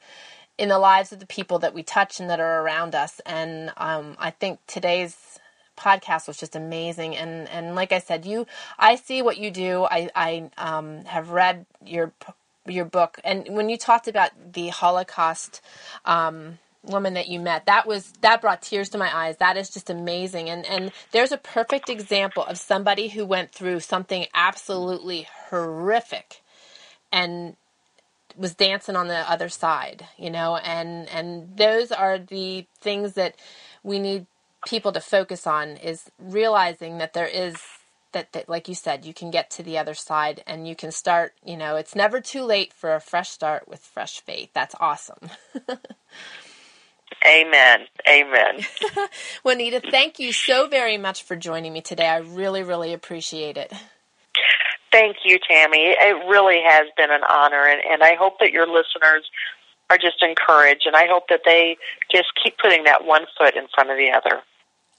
in 0.58 0.70
the 0.70 0.80
lives 0.80 1.14
of 1.14 1.20
the 1.20 1.26
people 1.26 1.60
that 1.60 1.74
we 1.74 1.84
touch 1.84 2.20
and 2.20 2.30
that 2.30 2.40
are 2.40 2.62
around 2.62 2.96
us 2.96 3.22
and 3.26 3.72
um, 3.78 4.16
I 4.20 4.32
think 4.32 4.60
today's 4.68 5.40
podcast 5.78 6.28
was 6.28 6.38
just 6.38 6.56
amazing 6.56 7.16
and 7.16 7.48
and 7.50 7.76
like 7.76 7.92
I 7.92 8.00
said 8.00 8.26
you 8.26 8.48
I 8.80 8.96
see 8.96 9.22
what 9.22 9.38
you 9.38 9.52
do 9.52 9.86
I 9.86 10.10
I 10.16 10.50
um, 10.58 11.06
have 11.06 11.30
read 11.30 11.66
your 11.86 12.12
your 12.66 12.86
book 12.86 13.20
and 13.24 13.48
when 13.50 13.70
you 13.70 13.78
talked 13.78 14.08
about 14.08 14.32
the 14.54 14.70
Holocaust 14.70 15.62
um, 16.06 16.58
woman 16.86 17.14
that 17.16 17.28
you 17.28 17.40
met 17.40 17.66
that 17.66 17.88
was 17.88 18.14
that 18.22 18.42
brought 18.42 18.62
tears 18.62 18.90
to 18.90 18.98
my 18.98 19.16
eyes. 19.16 19.38
That 19.38 19.58
is 19.58 19.70
just 19.70 19.90
amazing. 19.90 20.50
And 20.50 20.66
and 20.66 20.92
there's 21.12 21.32
a 21.32 21.38
perfect 21.38 21.90
example 21.90 22.44
of 22.44 22.58
somebody 22.58 23.10
who 23.10 23.26
went 23.26 23.52
through 23.52 23.80
something 23.82 24.26
absolutely 24.34 25.28
horrific 25.50 26.42
and 27.12 27.56
was 28.38 28.54
dancing 28.56 28.96
on 28.96 29.08
the 29.08 29.30
other 29.32 29.50
side 29.50 30.08
you 30.18 30.30
know? 30.30 30.58
And 30.58 31.10
and 31.10 31.58
those 31.58 31.92
are 31.92 32.20
the 32.20 32.66
things 32.80 33.14
that 33.14 33.36
we 33.84 34.00
need 34.00 34.26
people 34.66 34.92
to 34.94 35.02
focus 35.02 35.46
on 35.48 35.78
is 35.78 36.10
realizing 36.20 36.98
that 36.98 37.14
there 37.14 37.28
is 37.28 37.56
that, 38.14 38.32
that 38.34 38.50
like 38.50 38.68
you 38.68 38.76
said 38.76 39.06
you 39.06 39.14
can 39.14 39.30
get 39.30 39.52
to 39.52 39.64
the 39.64 39.78
other 39.78 39.94
side 39.94 40.44
and 40.48 40.68
you 40.68 40.76
can 40.76 40.92
start 40.92 41.34
you 41.46 41.58
know 41.58 41.76
it's 41.76 41.96
never 41.96 42.22
too 42.22 42.44
late 42.44 42.74
for 42.74 42.96
a 42.96 43.02
fresh 43.02 43.30
start 43.30 43.68
with 43.68 43.82
fresh 43.82 44.22
faith. 44.22 44.50
That's 44.54 44.76
awesome 44.80 45.30
Amen. 47.26 47.86
Amen. 48.08 48.66
Juanita, 49.44 49.82
thank 49.92 50.20
you 50.20 50.32
so 50.32 50.68
very 50.68 50.98
much 50.98 51.24
for 51.24 51.36
joining 51.36 51.74
me 51.74 51.82
today. 51.82 52.08
I 52.08 52.18
really, 52.18 52.64
really 52.64 52.94
appreciate 52.94 53.58
it. 53.58 53.74
Thank 54.92 55.18
you, 55.26 55.40
Tammy. 55.50 55.96
It 55.98 56.28
really 56.30 56.62
has 56.66 56.88
been 56.96 57.12
an 57.12 57.22
honor, 57.30 57.66
and, 57.66 57.82
and 57.90 58.04
I 58.04 58.16
hope 58.16 58.40
that 58.40 58.52
your 58.52 58.68
listeners 58.68 59.30
are 59.90 59.98
just 59.98 60.22
encouraged, 60.22 60.84
and 60.86 60.96
I 60.96 61.06
hope 61.08 61.24
that 61.30 61.42
they 61.46 61.78
just 62.12 62.28
keep 62.42 62.58
putting 62.58 62.86
that 62.86 63.06
one 63.06 63.26
foot 63.38 63.56
in 63.56 63.68
front 63.74 63.90
of 63.90 63.98
the 63.98 64.12
other. 64.12 64.42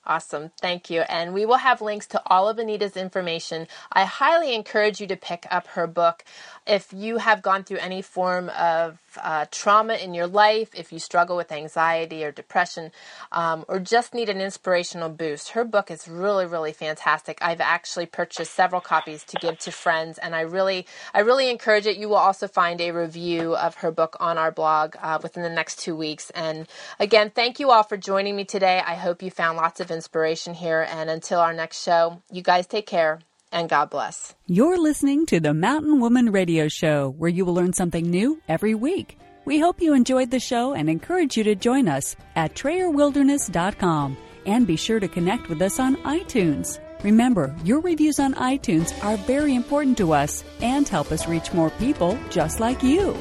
Awesome. 0.07 0.53
Thank 0.61 0.89
you. 0.89 1.01
And 1.01 1.35
we 1.35 1.45
will 1.45 1.57
have 1.57 1.81
links 1.81 2.07
to 2.09 2.23
all 2.27 2.49
of 2.49 2.61
Anita's 2.61 2.97
information. 2.97 3.67
I 3.91 4.05
highly 4.05 4.55
encourage 4.55 5.01
you 5.01 5.09
to 5.09 5.17
pick 5.17 5.47
up 5.51 5.67
her 5.69 5.89
book 5.89 6.25
if 6.67 6.93
you 6.93 7.19
have 7.19 7.43
gone 7.43 7.65
through 7.65 7.79
any 7.79 8.03
form 8.03 8.51
of 8.51 8.99
uh, 9.23 9.47
trauma 9.51 9.95
in 9.95 10.15
your 10.15 10.27
life, 10.27 10.71
if 10.75 10.93
you 10.93 10.99
struggle 10.99 11.37
with 11.37 11.53
anxiety 11.53 12.25
or 12.25 12.33
depression, 12.33 12.91
um, 13.33 13.65
or 13.69 13.79
just 13.79 14.15
need 14.15 14.29
an 14.29 14.41
inspirational 14.41 15.09
boost, 15.09 15.51
her 15.51 15.65
book 15.65 15.91
is 15.91 16.09
really, 16.09 16.45
really 16.45 16.73
fantastic. 16.73 17.39
I've 17.41 17.61
actually 17.61 18.07
purchased 18.07 18.53
several 18.53 18.81
copies 18.81 19.25
to 19.25 19.37
give 19.39 19.59
to 19.61 19.71
friends, 19.71 20.19
and 20.19 20.35
I 20.35 20.41
really, 20.41 20.87
I 21.15 21.21
really 21.21 21.51
encourage 21.51 21.87
it. 21.87 21.97
You 21.97 22.09
will 22.09 22.17
also 22.17 22.49
find 22.49 22.81
a 22.81 22.91
review 22.91 23.55
of 23.57 23.77
her 23.77 23.91
book 23.91 24.17
on 24.21 24.37
our 24.39 24.51
blog 24.51 24.97
uh, 25.01 25.19
within 25.23 25.43
the 25.43 25.51
next 25.51 25.79
two 25.79 25.97
weeks. 25.97 26.31
And 26.31 26.67
again, 26.99 27.31
thank 27.31 27.61
you 27.61 27.71
all 27.71 27.85
for 27.85 27.97
joining 27.97 28.35
me 28.35 28.45
today. 28.45 28.83
I 28.85 28.95
hope 28.95 29.23
you 29.23 29.31
found 29.31 29.57
lots 29.57 29.81
of 29.81 29.91
inspiration 29.91 30.55
here. 30.55 30.87
And 30.91 31.09
until 31.11 31.41
our 31.41 31.53
next 31.53 31.83
show, 31.83 32.23
you 32.31 32.43
guys 32.43 32.67
take 32.67 32.87
care 32.87 33.21
and 33.57 33.69
God 33.69 33.91
bless. 33.91 34.35
You're 34.47 34.79
listening 34.79 35.27
to 35.27 35.41
the 35.41 35.55
Mountain 35.55 35.99
Woman 36.01 36.31
Radio 36.31 36.69
Show, 36.69 37.15
where 37.17 37.31
you 37.31 37.45
will 37.45 37.55
learn 37.55 37.73
something 37.73 38.09
new 38.09 38.41
every 38.49 38.75
week. 38.75 39.19
We 39.47 39.59
hope 39.59 39.81
you 39.81 39.95
enjoyed 39.95 40.31
the 40.31 40.41
show 40.41 40.75
and 40.75 40.91
encourage 40.91 41.37
you 41.37 41.45
to 41.45 41.55
join 41.55 41.89
us 41.89 42.17
at 42.35 42.55
TrayerWilderness.com 42.55 44.17
and 44.45 44.67
be 44.67 44.77
sure 44.77 45.01
to 45.01 45.09
connect 45.09 45.49
with 45.49 45.63
us 45.63 45.81
on 45.81 45.97
iTunes. 45.99 46.79
Remember, 47.03 47.55
your 47.65 47.81
reviews 47.81 48.19
on 48.21 48.35
iTunes 48.35 48.93
are 49.05 49.17
very 49.19 49.55
important 49.55 49.97
to 49.99 50.13
us 50.13 50.45
and 50.61 50.89
help 50.89 51.13
us 51.13 51.27
reach 51.27 51.53
more 51.53 51.71
people 51.71 52.19
just 52.31 52.61
like 52.61 52.83
you. 52.83 53.15